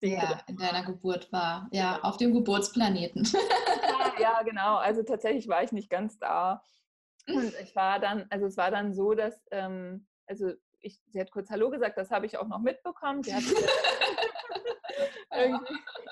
[0.00, 1.68] ja, in deiner Geburt war.
[1.72, 3.24] Ja, auf dem Geburtsplaneten.
[4.20, 4.76] ja, genau.
[4.76, 6.62] Also tatsächlich war ich nicht ganz da.
[7.28, 11.30] Und ich war dann, also es war dann so, dass, ähm, also ich, sie hat
[11.30, 13.22] kurz Hallo gesagt, das habe ich auch noch mitbekommen.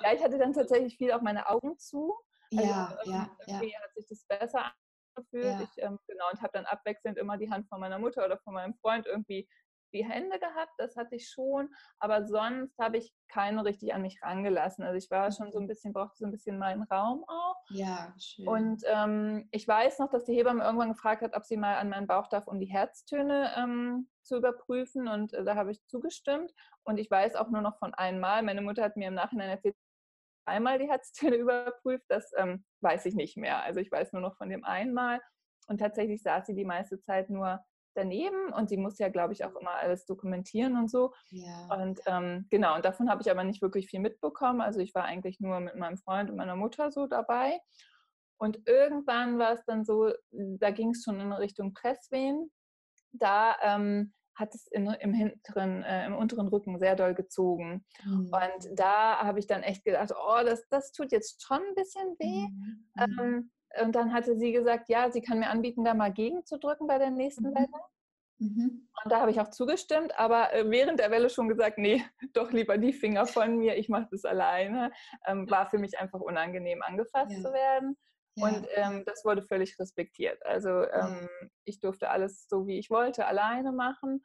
[0.04, 2.14] Ja, ich hatte dann tatsächlich viel auf meine Augen zu.
[2.52, 3.56] Also ja, ja, ja.
[3.56, 4.72] hat sich das besser
[5.14, 5.44] angefühlt.
[5.44, 5.62] Ja.
[5.62, 8.52] Ich, ähm, genau, und habe dann abwechselnd immer die Hand von meiner Mutter oder von
[8.52, 9.48] meinem Freund irgendwie
[9.94, 14.20] die Hände gehabt, das hatte ich schon, aber sonst habe ich keine richtig an mich
[14.22, 14.84] rangelassen.
[14.84, 15.68] Also ich war schon so ein mhm.
[15.68, 17.56] bisschen, brauchte so ein bisschen meinen Raum auch.
[17.70, 18.46] Ja, schön.
[18.46, 21.88] Und ähm, ich weiß noch, dass die Hebamme irgendwann gefragt hat, ob sie mal an
[21.88, 26.52] meinen Bauch darf, um die Herztöne ähm, zu überprüfen und äh, da habe ich zugestimmt.
[26.82, 29.76] Und ich weiß auch nur noch von einmal, meine Mutter hat mir im Nachhinein erzählt,
[30.46, 33.62] einmal die Herztöne überprüft, das ähm, weiß ich nicht mehr.
[33.62, 35.20] Also ich weiß nur noch von dem einmal.
[35.66, 39.44] Und tatsächlich saß sie die meiste Zeit nur daneben und sie muss ja, glaube ich,
[39.44, 41.12] auch immer alles dokumentieren und so.
[41.30, 41.74] Ja.
[41.74, 44.60] Und ähm, genau, und davon habe ich aber nicht wirklich viel mitbekommen.
[44.60, 47.58] Also ich war eigentlich nur mit meinem Freund und meiner Mutter so dabei.
[48.38, 52.50] Und irgendwann war es dann so, da ging es schon in Richtung Presswehen.
[53.12, 57.84] Da ähm, hat es in, im hinteren, äh, im unteren Rücken sehr doll gezogen.
[58.04, 58.30] Mhm.
[58.32, 62.16] Und da habe ich dann echt gedacht, oh, das, das tut jetzt schon ein bisschen
[62.18, 62.48] weh.
[62.48, 62.88] Mhm.
[62.98, 63.50] Ähm,
[63.82, 67.10] und dann hatte sie gesagt, ja, sie kann mir anbieten, da mal gegenzudrücken bei der
[67.10, 67.54] nächsten mhm.
[67.54, 67.68] Welle.
[68.38, 68.88] Mhm.
[69.04, 72.52] Und da habe ich auch zugestimmt, aber äh, während der Welle schon gesagt, nee, doch
[72.52, 74.90] lieber die Finger von mir, ich mache das alleine.
[75.26, 77.40] Ähm, war für mich einfach unangenehm, angefasst ja.
[77.40, 77.96] zu werden.
[78.36, 78.46] Ja.
[78.46, 80.44] Und ähm, das wurde völlig respektiert.
[80.44, 81.28] Also ähm,
[81.64, 84.24] ich durfte alles so, wie ich wollte, alleine machen.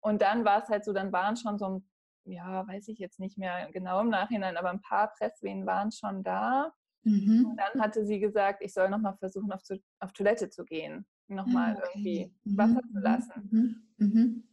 [0.00, 1.90] Und dann war es halt so, dann waren schon so ein,
[2.24, 6.22] ja, weiß ich jetzt nicht mehr genau im Nachhinein, aber ein paar Presswehen waren schon
[6.22, 6.72] da.
[7.04, 7.46] Mhm.
[7.50, 11.06] Und dann hatte sie gesagt, ich soll nochmal versuchen, auf, zu, auf Toilette zu gehen,
[11.28, 11.88] nochmal ah, okay.
[11.94, 12.58] irgendwie mhm.
[12.58, 13.48] Wasser zu lassen.
[13.50, 14.06] Mhm.
[14.06, 14.48] mhm.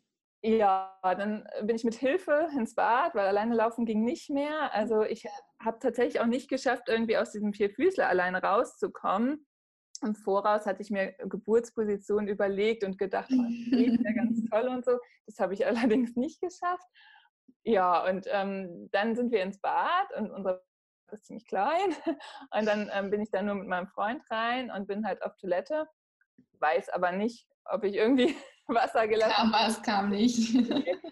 [0.45, 4.71] Ja, dann bin ich mit Hilfe ins Bad, weil alleine laufen ging nicht mehr.
[4.75, 5.25] Also ich
[5.60, 9.47] habe tatsächlich auch nicht geschafft, irgendwie aus diesem Vierfüßler alleine rauszukommen.
[10.03, 14.86] Im Voraus hatte ich mir Geburtsposition überlegt und gedacht, oh, das wäre ganz toll und
[14.86, 14.99] so.
[15.25, 16.88] Das habe ich allerdings nicht geschafft.
[17.63, 20.63] ja, und ähm, dann sind wir ins Bad und unser Bad
[21.11, 21.95] ist ziemlich klein.
[22.51, 25.35] Und dann ähm, bin ich dann nur mit meinem Freund rein und bin halt auf
[25.37, 25.87] Toilette.
[26.59, 28.35] Weiß aber nicht, ob ich irgendwie
[28.67, 29.55] Wasser gelassen habe.
[29.55, 30.55] Aber es kam nicht.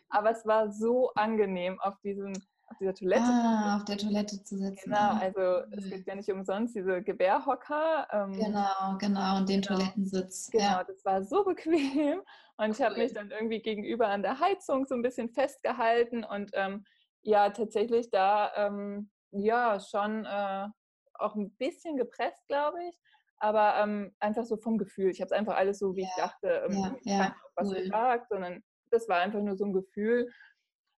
[0.09, 2.33] aber es war so angenehm auf diesem
[2.73, 3.23] auf dieser Toilette.
[3.23, 4.89] Ah, auf der Toilette zu sitzen.
[4.89, 8.07] Genau, also es gibt ja nicht umsonst diese Gebärhocker.
[8.11, 9.75] Ähm, genau, genau, und den genau.
[9.75, 10.49] Toilettensitz.
[10.49, 10.83] Genau, ja.
[10.83, 12.21] das war so bequem.
[12.57, 16.51] Und ich habe mich dann irgendwie gegenüber an der Heizung so ein bisschen festgehalten und
[16.53, 16.85] ähm,
[17.21, 20.67] ja, tatsächlich da ähm, ja schon äh,
[21.15, 22.99] auch ein bisschen gepresst, glaube ich.
[23.37, 25.09] Aber ähm, einfach so vom Gefühl.
[25.09, 26.07] Ich habe es einfach alles so, wie ja.
[26.07, 27.75] ich dachte, ähm, ja, ja, was cool.
[27.75, 30.31] gesagt, sondern das war einfach nur so ein Gefühl.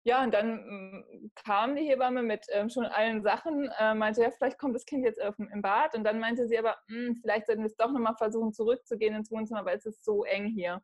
[0.06, 4.30] Ja, und dann ähm, kam die Hebamme mit ähm, schon allen Sachen, äh, meinte, ja,
[4.30, 5.94] vielleicht kommt das Kind jetzt auf, im Bad.
[5.94, 9.30] Und dann meinte sie aber, hm, vielleicht sollten wir es doch nochmal versuchen, zurückzugehen ins
[9.30, 10.82] Wohnzimmer, weil es ist so eng hier.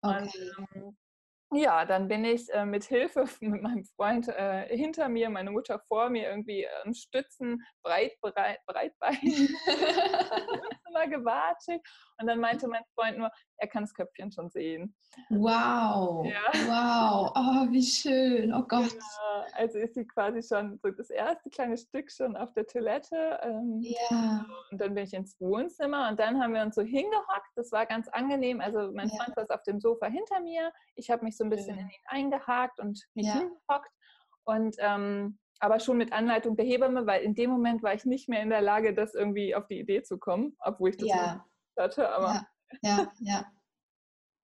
[0.00, 0.22] Okay.
[0.22, 0.34] Und,
[0.74, 0.96] ähm,
[1.52, 5.78] ja, dann bin ich äh, mit Hilfe mit meinem Freund äh, hinter mir, meine Mutter
[5.88, 11.82] vor mir irgendwie ähm, stützen, breit, breit, breitbeinig Wohnzimmer gewatschelt.
[12.20, 14.94] Und dann meinte mein Freund nur, er kann das Köpfchen schon sehen.
[15.28, 16.40] Wow, ja.
[16.66, 18.92] wow, oh, wie schön, oh Gott.
[18.92, 23.38] Ja, also ist sie quasi schon so das erste kleine Stück schon auf der Toilette.
[23.42, 24.46] Ähm, ja.
[24.70, 27.50] Und dann bin ich ins Wohnzimmer und dann haben wir uns so hingehockt.
[27.56, 28.60] Das war ganz angenehm.
[28.60, 29.16] Also mein ja.
[29.16, 30.72] Freund saß auf dem Sofa hinter mir.
[30.94, 33.34] Ich habe mich so ein bisschen in ihn eingehakt und mich ja.
[33.34, 33.90] hingehockt.
[34.44, 38.28] Und ähm, aber schon mit Anleitung der Hebamme, weil in dem Moment war ich nicht
[38.28, 41.46] mehr in der Lage, das irgendwie auf die Idee zu kommen, obwohl ich das ja.
[41.78, 42.10] hatte.
[42.10, 42.44] Aber
[42.82, 43.12] ja, ja.
[43.20, 43.46] ja.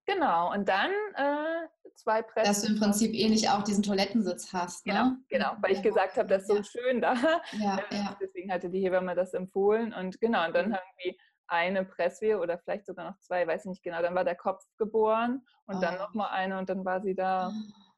[0.06, 2.48] Genau, und dann äh, zwei Pressen.
[2.48, 4.86] Dass du im Prinzip ähnlich auch diesen Toilettensitz hast.
[4.86, 4.92] Ne?
[4.94, 6.64] Genau, genau, weil ich gesagt habe, das ist so ja.
[6.64, 7.14] schön da.
[7.52, 8.16] Ja, äh, ja.
[8.20, 9.92] Deswegen hatte die Hebamme das empfohlen.
[9.92, 10.76] Und genau, und dann mhm.
[10.76, 14.02] irgendwie eine Presswehe oder vielleicht sogar noch zwei, weiß ich nicht genau.
[14.02, 15.80] Dann war der Kopf geboren und oh.
[15.80, 17.52] dann nochmal eine und dann war sie da.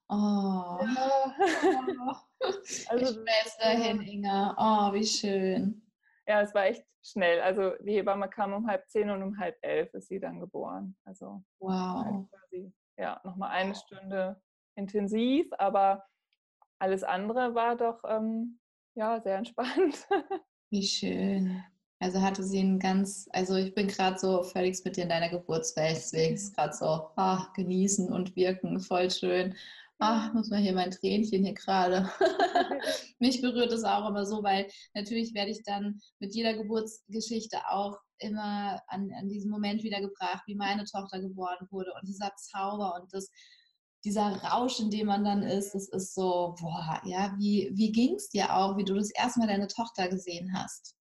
[0.09, 0.79] Oh.
[0.83, 1.35] Ja.
[2.01, 2.15] oh.
[2.89, 4.55] Also, ich dahin, Inga.
[4.57, 5.87] Oh, wie schön.
[6.27, 7.41] Ja, es war echt schnell.
[7.41, 10.97] Also die Hebamme kam um halb zehn und um halb elf ist sie dann geboren.
[11.05, 12.27] Also wow.
[12.31, 14.41] quasi, ja, nochmal eine Stunde
[14.75, 16.05] intensiv, aber
[16.79, 18.59] alles andere war doch ähm,
[18.95, 20.09] ja sehr entspannt.
[20.71, 21.63] Wie schön.
[22.01, 25.29] Also hatte sie einen ganz, also ich bin gerade so völlig mit dir in deiner
[25.29, 29.55] Geburtswelt, deswegen ist gerade so, ach, genießen und wirken, voll schön
[30.01, 32.11] ach, muss man hier mein Tränchen hier gerade.
[33.19, 37.99] Mich berührt es auch immer so, weil natürlich werde ich dann mit jeder Geburtsgeschichte auch
[38.19, 43.13] immer an, an diesen Moment wiedergebracht, wie meine Tochter geboren wurde und dieser Zauber und
[43.13, 43.31] das,
[44.05, 48.15] dieser Rausch, in dem man dann ist, das ist so, boah, ja, wie, wie ging
[48.15, 50.97] es dir auch, wie du das erstmal deine Tochter gesehen hast?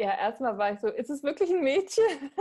[0.00, 2.02] Ja, erstmal war ich so, ist es wirklich ein Mädchen?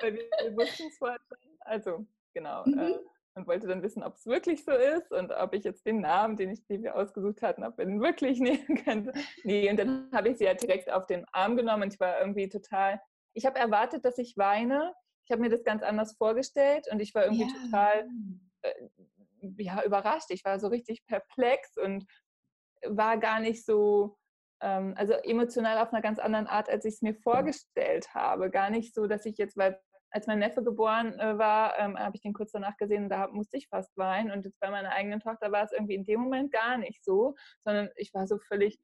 [0.00, 1.38] Weil wir, wir wussten es vorher schon.
[1.62, 2.64] Also, genau.
[2.64, 2.78] Mhm.
[2.78, 2.98] Äh,
[3.34, 6.36] und wollte dann wissen, ob es wirklich so ist und ob ich jetzt den Namen,
[6.36, 9.10] den, ich, den wir ausgesucht hatten, ob wir den wirklich nehmen können.
[9.42, 12.20] Nee, und dann habe ich sie ja direkt auf den Arm genommen und ich war
[12.20, 13.00] irgendwie total,
[13.32, 14.94] ich habe erwartet, dass ich weine.
[15.24, 17.64] Ich habe mir das ganz anders vorgestellt und ich war irgendwie ja.
[17.64, 18.08] total
[18.62, 18.88] äh,
[19.58, 20.30] ja, überrascht.
[20.30, 22.06] Ich war so richtig perplex und
[22.86, 24.16] war gar nicht so,
[24.60, 28.50] ähm, also emotional auf einer ganz anderen Art, als ich es mir vorgestellt habe.
[28.50, 29.78] Gar nicht so, dass ich jetzt, weil
[30.10, 33.26] als mein Neffe geboren äh, war, ähm, habe ich den kurz danach gesehen und da
[33.28, 34.30] musste ich fast weinen.
[34.30, 37.34] Und jetzt bei meiner eigenen Tochter war es irgendwie in dem Moment gar nicht so,
[37.64, 38.78] sondern ich war so völlig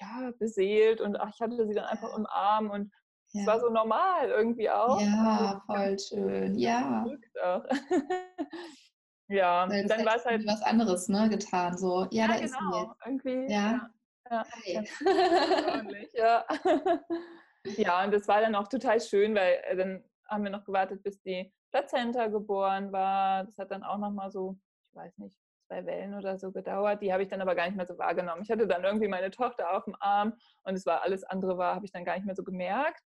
[0.00, 2.92] ja, beseelt und ach, ich hatte sie dann einfach im Arm und
[3.28, 3.46] es ja.
[3.46, 5.00] war so normal irgendwie auch.
[5.00, 6.56] Ja, voll schön.
[6.56, 7.04] Ja.
[9.28, 11.76] ja, dann war es halt was anderes ne, getan.
[11.76, 13.52] So, ja, ja da genau, ist irgendwie.
[13.52, 13.72] Ja.
[13.72, 13.90] Ja,
[14.30, 14.44] ja.
[16.14, 16.44] ja.
[17.76, 21.02] ja, und das war dann auch total schön, weil äh, dann haben wir noch gewartet,
[21.02, 23.44] bis die Plazenta geboren war.
[23.44, 24.58] Das hat dann auch noch mal so,
[24.90, 25.36] ich weiß nicht,
[25.66, 27.02] zwei Wellen oder so gedauert.
[27.02, 28.42] Die habe ich dann aber gar nicht mehr so wahrgenommen.
[28.42, 30.34] Ich hatte dann irgendwie meine Tochter auf dem Arm
[30.64, 33.02] und es war alles andere war, habe ich dann gar nicht mehr so gemerkt.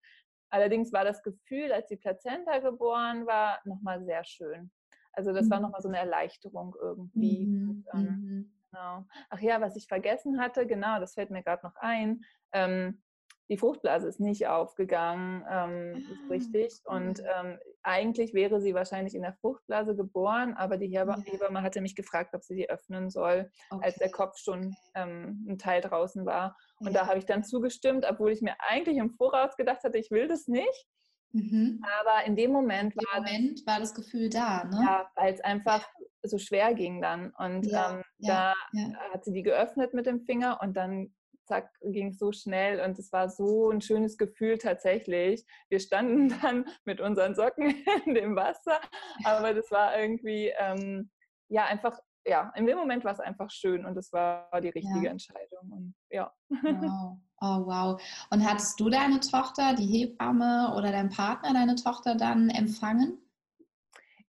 [0.50, 4.70] Allerdings war das Gefühl, als die Plazenta geboren war, nochmal sehr schön.
[5.12, 5.50] Also das mhm.
[5.50, 7.46] war nochmal so eine Erleichterung irgendwie.
[7.46, 7.68] Mhm.
[7.70, 8.52] Und, ähm, mhm.
[8.80, 9.04] Genau.
[9.30, 12.24] Ach ja, was ich vergessen hatte, genau, das fällt mir gerade noch ein.
[12.52, 13.02] Ähm,
[13.48, 16.80] die Fruchtblase ist nicht aufgegangen, ähm, ist ah, richtig.
[16.84, 21.62] Und ähm, eigentlich wäre sie wahrscheinlich in der Fruchtblase geboren, aber die Hebamme ja.
[21.62, 23.84] hatte mich gefragt, ob sie sie öffnen soll, okay.
[23.84, 26.56] als der Kopf schon ähm, ein Teil draußen war.
[26.78, 27.00] Und ja.
[27.00, 30.28] da habe ich dann zugestimmt, obwohl ich mir eigentlich im Voraus gedacht hatte, ich will
[30.28, 30.86] das nicht.
[31.32, 31.82] Mhm.
[32.00, 34.80] Aber in dem Moment, war, Moment das, war das Gefühl da, ne?
[34.82, 35.88] Ja, weil es einfach
[36.22, 37.32] so schwer ging dann.
[37.38, 38.94] Und ja, ähm, ja, da ja.
[39.12, 41.14] hat sie die geöffnet mit dem Finger und dann
[41.46, 45.44] zack, ging es so schnell und es war so ein schönes Gefühl tatsächlich.
[45.68, 47.74] Wir standen dann mit unseren Socken
[48.06, 48.80] in dem Wasser,
[49.24, 51.10] aber das war irgendwie, ähm,
[51.48, 55.08] ja, einfach ja, in dem Moment war es einfach schön und es war die richtige.
[55.08, 55.72] Entscheidung.
[55.72, 56.30] Und ja.
[56.48, 57.18] Wow.
[57.40, 58.02] Oh, wow.
[58.30, 63.18] Und hattest du deine Tochter, die Hebamme oder dein Partner deine Tochter dann empfangen?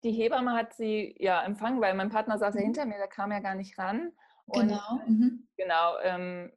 [0.04, 2.66] Die Hebamme hat sie ja empfangen, weil mein Partner saß ja mhm.
[2.66, 4.12] hinter mir, der kam ja gar nicht ran.
[4.46, 5.00] Und genau.
[5.06, 5.48] Mhm.
[5.58, 6.00] Genau.
[6.04, 6.52] Ähm,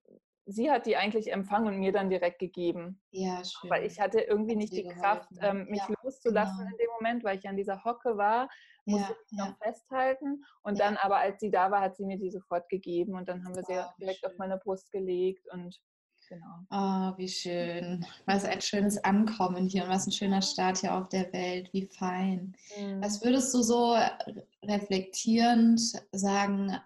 [0.47, 3.01] sie hat die eigentlich empfangen und mir dann direkt gegeben.
[3.11, 3.71] Ja, schön.
[3.71, 6.71] Weil ich hatte irgendwie nicht die Kraft, ähm, mich ja, loszulassen genau.
[6.71, 8.49] in dem Moment, weil ich an dieser Hocke war,
[8.85, 9.57] musste ja, ich noch ja.
[9.61, 10.45] festhalten.
[10.63, 13.45] Und dann aber, als sie da war, hat sie mir die sofort gegeben und dann
[13.45, 14.31] haben wir sie oh, direkt schön.
[14.31, 15.81] auf meine Brust gelegt und
[16.29, 16.59] genau.
[16.71, 18.07] Oh, wie schön.
[18.27, 21.73] Was ein schönes Ankommen hier und was ein schöner Start hier auf der Welt.
[21.73, 22.55] Wie fein.
[22.79, 23.03] Mhm.
[23.03, 23.97] Was würdest du so
[24.63, 25.81] reflektierend
[26.13, 26.77] sagen,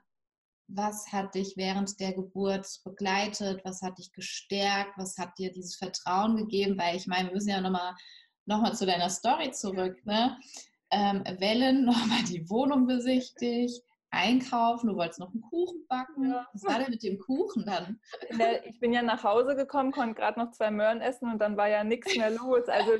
[0.68, 5.76] was hat dich während der Geburt begleitet, was hat dich gestärkt, was hat dir dieses
[5.76, 7.94] Vertrauen gegeben, weil ich meine, wir müssen ja nochmal
[8.44, 10.38] noch mal zu deiner Story zurück, ne?
[10.90, 16.30] Ähm, Wellen, nochmal die Wohnung besichtigt, einkaufen, du wolltest noch einen Kuchen backen.
[16.30, 16.48] Ja.
[16.52, 18.00] Was war denn mit dem Kuchen dann?
[18.64, 21.68] Ich bin ja nach Hause gekommen, konnte gerade noch zwei Möhren essen und dann war
[21.68, 22.68] ja nichts mehr los.
[22.68, 22.92] Also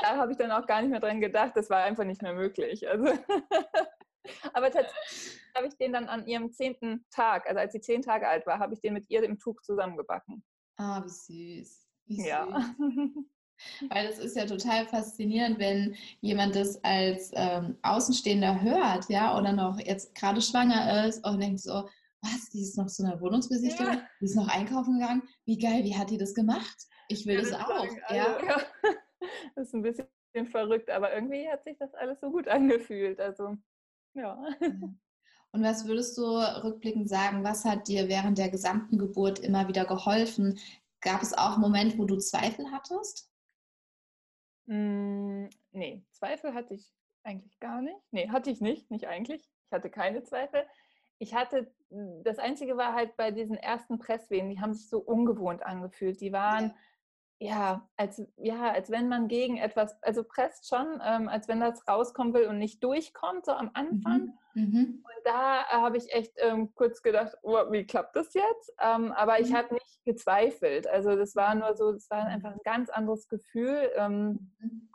[0.00, 2.34] da habe ich dann auch gar nicht mehr dran gedacht, das war einfach nicht mehr
[2.34, 2.88] möglich.
[2.88, 3.06] Also
[4.52, 8.28] aber tatsächlich habe ich den dann an ihrem zehnten Tag, also als sie zehn Tage
[8.28, 10.44] alt war, habe ich den mit ihr im Tuch zusammengebacken.
[10.76, 11.88] Ah, wie süß.
[12.06, 12.26] Wie süß.
[12.26, 12.74] Ja.
[13.88, 19.52] Weil das ist ja total faszinierend, wenn jemand das als ähm, Außenstehender hört, ja, oder
[19.52, 21.88] noch jetzt gerade schwanger ist und denkt so,
[22.22, 24.06] was, die ist noch zu einer Wohnungsbesichtigung, ja.
[24.20, 26.76] die ist noch einkaufen gegangen, wie geil, wie hat die das gemacht?
[27.08, 28.38] Ich will ja, das, auch, ja.
[28.46, 28.62] ja.
[29.54, 30.08] Das ist ein bisschen
[30.50, 33.56] verrückt, aber irgendwie hat sich das alles so gut angefühlt, also
[34.14, 34.42] ja.
[35.54, 36.24] Und was würdest du
[36.64, 40.58] rückblickend sagen, was hat dir während der gesamten Geburt immer wieder geholfen?
[41.02, 43.30] Gab es auch Momente, wo du Zweifel hattest?
[44.66, 46.92] Hm, nee, Zweifel hatte ich
[47.24, 47.96] eigentlich gar nicht.
[48.10, 49.42] Nee, hatte ich nicht, nicht eigentlich.
[49.66, 50.66] Ich hatte keine Zweifel.
[51.18, 54.98] Ich hatte, hm, das Einzige war halt bei diesen ersten Presswehen, die haben sich so
[54.98, 56.20] ungewohnt angefühlt.
[56.20, 56.74] Die waren, ja
[57.42, 61.86] ja, als, ja, als wenn man gegen etwas, also presst schon, ähm, als wenn das
[61.88, 64.38] rauskommen will und nicht durchkommt, so am Anfang.
[64.54, 64.62] Mhm.
[64.62, 65.04] Mhm.
[65.04, 68.72] Und da habe ich echt ähm, kurz gedacht, oh, wie klappt das jetzt?
[68.80, 69.56] Ähm, aber ich mhm.
[69.56, 70.86] habe nicht gezweifelt.
[70.86, 73.90] Also das war nur so, das war einfach ein ganz anderes Gefühl.
[73.96, 74.88] Ähm, mhm.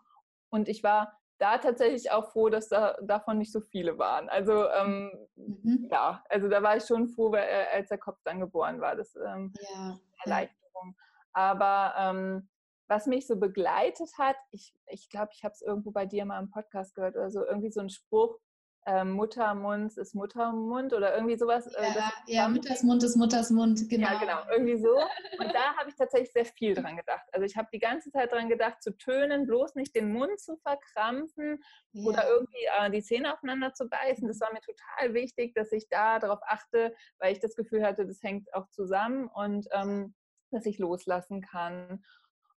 [0.49, 4.29] Und ich war da tatsächlich auch froh, dass da davon nicht so viele waren.
[4.29, 5.89] Also ähm, mhm.
[5.91, 8.95] ja, also da war ich schon froh, weil, äh, als der Kopf dann geboren war.
[8.95, 9.99] Das ähm, ja.
[10.23, 10.95] Erleichterung.
[11.33, 12.49] Aber ähm,
[12.87, 16.25] was mich so begleitet hat, ich glaube, ich, glaub, ich habe es irgendwo bei dir
[16.25, 18.39] mal im Podcast gehört oder so, irgendwie so ein Spruch,
[18.87, 21.67] äh, Muttermund ist Muttermund oder irgendwie sowas.
[21.67, 24.07] Äh, ja, ja Muttersmund ist Muttersmund, genau.
[24.07, 24.95] Ja, genau, irgendwie so.
[24.95, 27.25] Und da habe ich tatsächlich sehr viel dran gedacht.
[27.33, 30.55] Also ich habe die ganze Zeit dran gedacht, zu tönen, bloß nicht den Mund zu
[30.57, 31.61] verkrampfen
[31.91, 32.07] ja.
[32.07, 34.25] oder irgendwie äh, die Zähne aufeinander zu beißen.
[34.25, 38.07] Das war mir total wichtig, dass ich da darauf achte, weil ich das Gefühl hatte,
[38.07, 40.15] das hängt auch zusammen und ähm,
[40.51, 42.03] dass ich loslassen kann.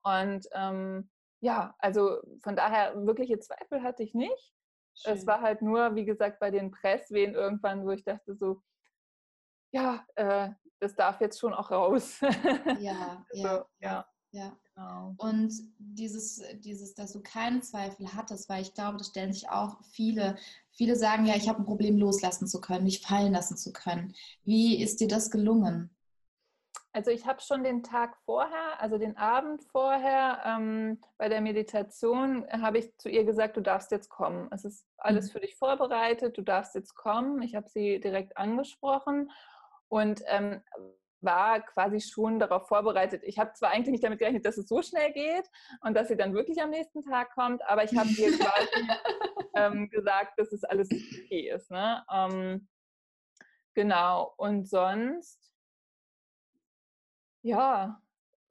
[0.03, 1.09] Und ähm,
[1.41, 4.53] ja, also von daher wirkliche Zweifel hatte ich nicht.
[4.95, 5.13] Schön.
[5.13, 8.61] Es war halt nur, wie gesagt, bei den Presswehen irgendwann, wo ich dachte so,
[9.71, 10.49] ja, äh,
[10.79, 12.19] das darf jetzt schon auch raus.
[12.21, 12.29] Ja,
[12.79, 14.05] ja, so, ja.
[14.31, 14.57] ja.
[14.75, 15.13] Genau.
[15.17, 19.83] Und dieses, dieses, dass du keine Zweifel hattest, weil ich glaube, das stellen sich auch
[19.91, 20.37] viele.
[20.71, 24.13] Viele sagen ja, ich habe ein Problem loslassen zu können, mich fallen lassen zu können.
[24.45, 25.89] Wie ist dir das gelungen?
[26.99, 32.45] Also ich habe schon den Tag vorher, also den Abend vorher ähm, bei der Meditation,
[32.51, 34.49] habe ich zu ihr gesagt, du darfst jetzt kommen.
[34.51, 35.31] Es ist alles mhm.
[35.31, 37.41] für dich vorbereitet, du darfst jetzt kommen.
[37.41, 39.31] Ich habe sie direkt angesprochen
[39.87, 40.61] und ähm,
[41.21, 43.23] war quasi schon darauf vorbereitet.
[43.23, 46.17] Ich habe zwar eigentlich nicht damit gerechnet, dass es so schnell geht und dass sie
[46.17, 48.89] dann wirklich am nächsten Tag kommt, aber ich habe ihr quasi
[49.55, 51.71] ähm, gesagt, dass es alles okay ist.
[51.71, 52.03] Ne?
[52.11, 52.67] Ähm,
[53.73, 54.33] genau.
[54.35, 55.49] Und sonst
[57.41, 58.01] ja.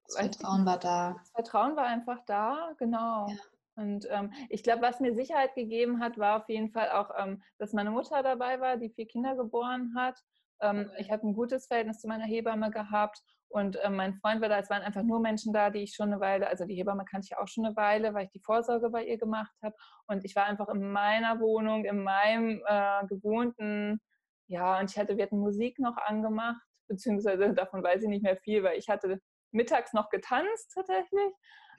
[0.07, 1.17] Das Vertrauen war da.
[1.19, 3.29] Das Vertrauen war einfach da, genau.
[3.29, 3.37] Ja.
[3.77, 7.41] Und ähm, ich glaube, was mir Sicherheit gegeben hat, war auf jeden Fall auch, ähm,
[7.59, 10.19] dass meine Mutter dabei war, die vier Kinder geboren hat.
[10.61, 14.49] Ähm, ich habe ein gutes Verhältnis zu meiner Hebamme gehabt und ähm, mein Freund war
[14.49, 14.59] da.
[14.59, 17.29] Es waren einfach nur Menschen da, die ich schon eine Weile, also die Hebamme kannte
[17.31, 19.77] ich auch schon eine Weile, weil ich die Vorsorge bei ihr gemacht habe.
[20.09, 24.01] Und ich war einfach in meiner Wohnung, in meinem äh, gewohnten,
[24.49, 28.37] ja, und ich hatte, wir hatten Musik noch angemacht beziehungsweise davon weiß ich nicht mehr
[28.37, 29.21] viel, weil ich hatte
[29.53, 31.33] mittags noch getanzt tatsächlich.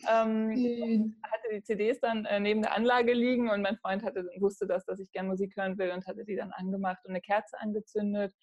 [0.07, 4.65] Ähm, hatte die CDs dann äh, neben der Anlage liegen und mein Freund hatte, wusste
[4.65, 7.59] das, dass ich gerne Musik hören will und hatte die dann angemacht und eine Kerze
[7.59, 8.33] angezündet.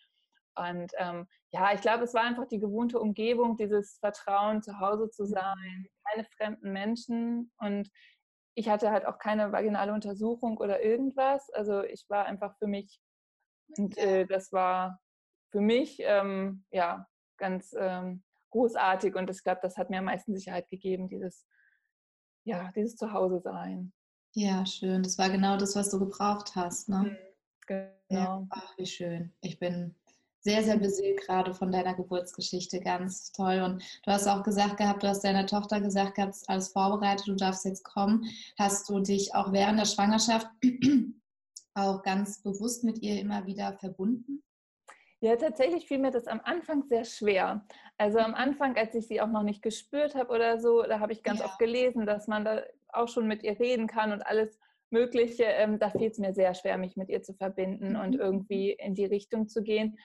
[0.55, 5.11] Und ähm, ja, ich glaube, es war einfach die gewohnte Umgebung, dieses Vertrauen, zu Hause
[5.11, 7.53] zu sein, keine fremden Menschen.
[7.59, 7.91] Und
[8.55, 11.51] ich hatte halt auch keine vaginale Untersuchung oder irgendwas.
[11.51, 13.01] Also ich war einfach für mich
[13.77, 15.01] Und äh, das war
[15.51, 20.35] für mich ähm, ja ganz ähm, großartig und ich glaube, das hat mir am meisten
[20.35, 21.47] Sicherheit gegeben, dieses,
[22.45, 23.93] ja, dieses Zuhause sein.
[24.35, 25.03] Ja, schön.
[25.03, 26.89] Das war genau das, was du gebraucht hast.
[26.89, 26.99] Ne?
[26.99, 27.17] Mhm,
[27.67, 27.89] genau.
[28.09, 28.47] Ja.
[28.51, 29.33] Ach, wie schön.
[29.41, 29.95] Ich bin
[30.41, 32.81] sehr, sehr beseelt gerade von deiner Geburtsgeschichte.
[32.81, 33.63] Ganz toll.
[33.63, 37.35] Und du hast auch gesagt gehabt, du hast deiner Tochter gesagt gehabt, alles vorbereitet, du
[37.35, 38.25] darfst jetzt kommen.
[38.59, 40.47] Hast du dich auch während der Schwangerschaft
[41.75, 44.43] auch ganz bewusst mit ihr immer wieder verbunden?
[45.21, 47.64] Ja, tatsächlich fiel mir das am Anfang sehr schwer.
[47.97, 51.12] Also am Anfang, als ich sie auch noch nicht gespürt habe oder so, da habe
[51.12, 51.47] ich ganz ja.
[51.47, 54.59] oft gelesen, dass man da auch schon mit ihr reden kann und alles
[54.91, 55.45] Mögliche.
[55.45, 58.01] Ähm, da fiel es mir sehr schwer, mich mit ihr zu verbinden mhm.
[58.01, 59.99] und irgendwie in die Richtung zu gehen.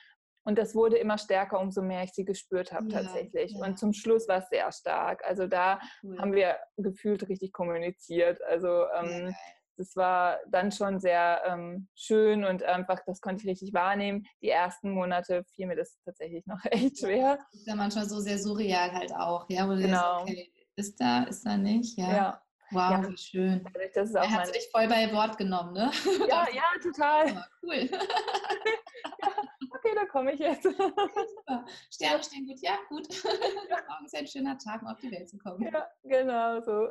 [0.44, 3.52] Und das wurde immer stärker, umso mehr ich sie gespürt habe ja, tatsächlich.
[3.52, 3.64] Ja.
[3.64, 5.22] Und zum Schluss war es sehr stark.
[5.24, 6.18] Also da cool.
[6.18, 8.42] haben wir gefühlt richtig kommuniziert.
[8.42, 9.34] Also ähm,
[9.82, 14.24] das war dann schon sehr ähm, schön und einfach, das konnte ich richtig wahrnehmen.
[14.40, 17.38] Die ersten Monate fiel mir das tatsächlich noch echt schwer.
[17.50, 20.24] Das ist ja manchmal so sehr surreal halt auch, ja, wo du genau.
[20.24, 22.14] Denkst, okay, ist da, ist da nicht, ja.
[22.14, 22.42] ja.
[22.70, 23.08] Wow, ja.
[23.08, 23.64] wie schön.
[23.94, 25.90] Das ist auch er hat sich voll bei Wort genommen, ne?
[26.28, 27.28] Ja, ja, total.
[27.28, 27.74] Ja, cool.
[27.90, 29.28] ja,
[29.74, 30.62] okay, da komme ich jetzt.
[30.62, 31.66] Super.
[31.90, 33.08] Sterne stehen gut, ja, gut.
[33.24, 35.70] Morgen ist ein schöner Tag, um auf die Welt zu kommen.
[35.70, 36.88] Ja, genau so.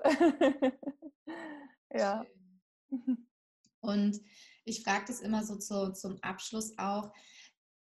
[1.93, 2.21] ja.
[2.21, 2.40] Schön.
[3.81, 4.19] Und
[4.65, 7.11] ich frage das immer so zu, zum Abschluss auch,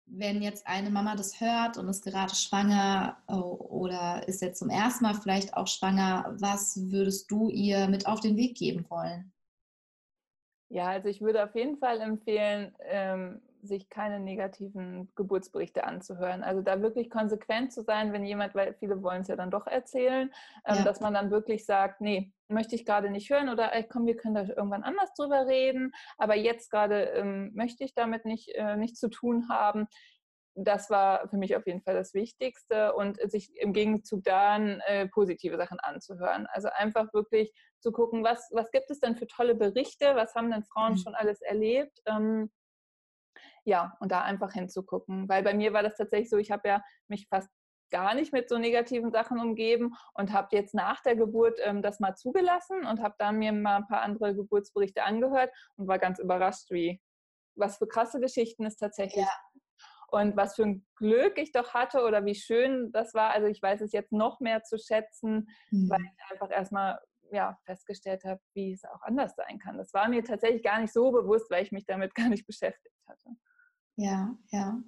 [0.05, 5.05] wenn jetzt eine Mama das hört und ist gerade schwanger oder ist jetzt zum ersten
[5.05, 9.31] Mal vielleicht auch schwanger, was würdest du ihr mit auf den Weg geben wollen?
[10.69, 16.43] Ja, also ich würde auf jeden Fall empfehlen, ähm, sich keine negativen Geburtsberichte anzuhören.
[16.43, 19.67] Also da wirklich konsequent zu sein, wenn jemand, weil viele wollen es ja dann doch
[19.67, 20.31] erzählen,
[20.65, 20.83] ähm, ja.
[20.83, 24.17] dass man dann wirklich sagt, nee, möchte ich gerade nicht hören oder ey, komm, wir
[24.17, 28.75] können da irgendwann anders drüber reden, aber jetzt gerade ähm, möchte ich damit nicht, äh,
[28.77, 29.87] nichts zu tun haben.
[30.53, 35.07] Das war für mich auf jeden Fall das Wichtigste und sich im Gegenzug dann äh,
[35.07, 36.45] positive Sachen anzuhören.
[36.51, 40.51] Also einfach wirklich zu gucken, was, was gibt es denn für tolle Berichte, was haben
[40.51, 40.97] denn Frauen mhm.
[40.97, 42.01] schon alles erlebt.
[42.05, 42.51] Ähm,
[43.63, 45.29] ja, und da einfach hinzugucken.
[45.29, 47.49] Weil bei mir war das tatsächlich so, ich habe ja mich fast
[47.91, 51.99] gar nicht mit so negativen Sachen umgeben und habe jetzt nach der Geburt ähm, das
[51.99, 56.17] mal zugelassen und habe dann mir mal ein paar andere Geburtsberichte angehört und war ganz
[56.17, 57.01] überrascht, wie
[57.55, 59.85] was für krasse Geschichten es tatsächlich ja.
[60.07, 63.31] und was für ein Glück ich doch hatte oder wie schön das war.
[63.31, 65.89] Also ich weiß es jetzt noch mehr zu schätzen, mhm.
[65.89, 66.97] weil ich einfach erstmal
[67.31, 69.77] ja, festgestellt habe, wie es auch anders sein kann.
[69.77, 72.95] Das war mir tatsächlich gar nicht so bewusst, weil ich mich damit gar nicht beschäftigt
[73.07, 73.29] hatte.
[73.95, 74.81] Ja, ja.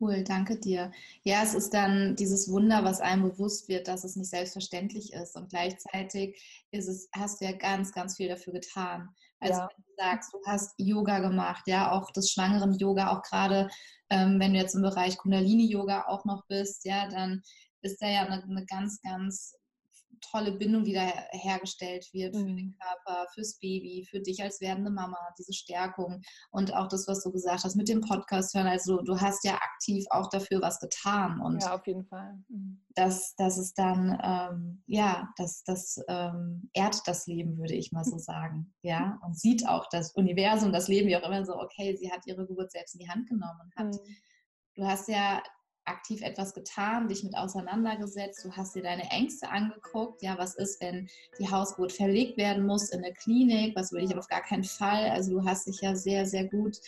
[0.00, 0.90] Cool, danke dir.
[1.22, 5.36] Ja, es ist dann dieses Wunder, was einem bewusst wird, dass es nicht selbstverständlich ist.
[5.36, 9.08] Und gleichzeitig ist es, hast du ja ganz, ganz viel dafür getan.
[9.38, 9.68] Also ja.
[9.68, 13.68] wenn du sagst, du hast Yoga gemacht, ja, auch das schwangeren Yoga, auch gerade
[14.10, 17.42] ähm, wenn du jetzt im Bereich Kundalini-Yoga auch noch bist, ja, dann
[17.82, 19.54] ist da ja eine, eine ganz, ganz
[20.30, 22.38] tolle Bindung, die da hergestellt wird mhm.
[22.38, 22.76] für den mhm.
[22.80, 27.32] Körper, fürs Baby, für dich als werdende Mama, diese Stärkung und auch das, was du
[27.32, 28.66] gesagt hast mit dem Podcast hören.
[28.66, 31.40] Also du hast ja aktiv auch dafür was getan.
[31.40, 32.38] Und ja, auf jeden Fall.
[32.48, 32.84] Mhm.
[32.94, 38.04] Das, das ist dann, ähm, ja, das, das ähm, ehrt das Leben, würde ich mal
[38.04, 38.74] so sagen.
[38.82, 42.26] Ja, und sieht auch das Universum, das Leben wie auch immer so, okay, sie hat
[42.26, 44.16] ihre Geburt selbst in die Hand genommen und hat, mhm.
[44.76, 45.42] du hast ja
[45.86, 50.80] aktiv etwas getan, dich mit auseinandergesetzt, du hast dir deine Ängste angeguckt, ja, was ist,
[50.80, 51.08] wenn
[51.38, 54.64] die Hausgeburt verlegt werden muss in eine Klinik, was würde ich aber auf gar keinen
[54.64, 56.78] Fall, also du hast dich ja sehr, sehr gut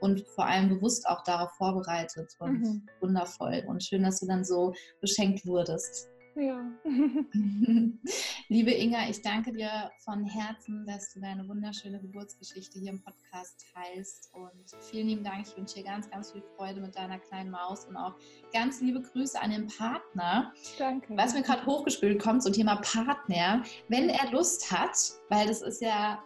[0.00, 2.86] und vor allem bewusst auch darauf vorbereitet und mhm.
[3.00, 6.08] wundervoll und schön, dass du dann so beschenkt wurdest.
[6.36, 6.64] Ja.
[8.48, 13.64] Liebe Inga, ich danke dir von Herzen, dass du deine wunderschöne Geburtsgeschichte hier im Podcast
[13.74, 14.30] teilst.
[14.32, 15.46] Und vielen lieben Dank.
[15.46, 18.14] Ich wünsche dir ganz, ganz viel Freude mit deiner kleinen Maus und auch
[18.52, 20.52] ganz liebe Grüße an den Partner.
[20.78, 21.16] Danke.
[21.16, 23.62] Was mir gerade hochgespült kommt zum Thema Partner.
[23.88, 24.96] Wenn er Lust hat,
[25.28, 26.22] weil das ist ja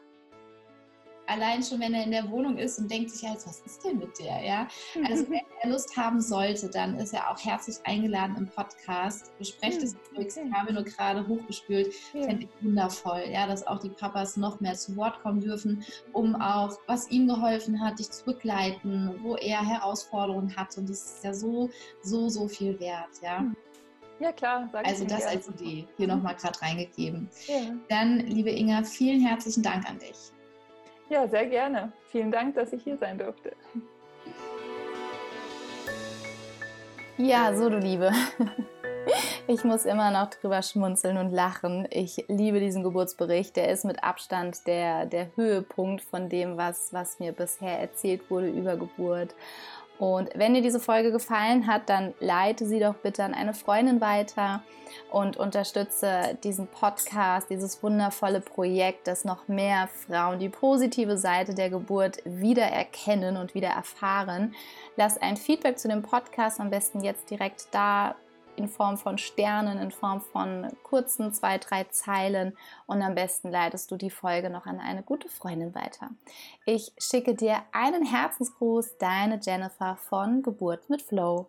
[1.27, 3.99] allein schon, wenn er in der Wohnung ist und denkt sich jetzt, was ist denn
[3.99, 4.43] mit der?
[4.43, 4.69] Ja?
[5.09, 9.37] Also wenn er Lust haben sollte, dann ist er auch herzlich eingeladen im Podcast.
[9.39, 12.23] Besprecht es übrigens, ich habe nur gerade hochgespült, ja.
[12.23, 16.35] fände ich wundervoll, ja, dass auch die Papas noch mehr zu Wort kommen dürfen, um
[16.37, 20.77] auch, was ihm geholfen hat, dich zu begleiten, wo er Herausforderungen hat.
[20.77, 21.71] Und das ist ja so,
[22.03, 23.39] so, so viel wert, ja.
[23.39, 23.57] Hm.
[24.21, 24.71] Ja, klar.
[24.73, 27.29] also das als Idee hier nochmal gerade reingegeben.
[27.47, 27.75] Ja.
[27.89, 30.33] Dann, liebe Inga, vielen herzlichen Dank an dich.
[31.09, 31.93] Ja, sehr gerne.
[32.11, 33.53] Vielen Dank, dass ich hier sein durfte.
[37.17, 38.11] Ja, so du Liebe.
[39.47, 41.87] Ich muss immer noch drüber schmunzeln und lachen.
[41.91, 43.55] Ich liebe diesen Geburtsbericht.
[43.57, 48.49] Der ist mit Abstand der, der Höhepunkt von dem, was, was mir bisher erzählt wurde
[48.49, 49.35] über Geburt.
[49.99, 54.01] Und wenn dir diese Folge gefallen hat, dann leite sie doch bitte an eine Freundin
[54.01, 54.63] weiter
[55.11, 61.71] und unterstütze diesen Podcast, dieses wundervolle Projekt, dass noch mehr Frauen die positive Seite der
[61.71, 64.55] Geburt wieder erkennen und wieder erfahren.
[64.97, 68.17] Lass ein Feedback zu dem Podcast am besten jetzt direkt da
[68.57, 73.91] in Form von Sternen, in Form von kurzen zwei, drei Zeilen und am besten leitest
[73.91, 76.11] du die Folge noch an eine gute Freundin weiter.
[76.67, 81.49] Ich schicke dir einen Herzensgruß, deine Jennifer von Geburt mit Flow.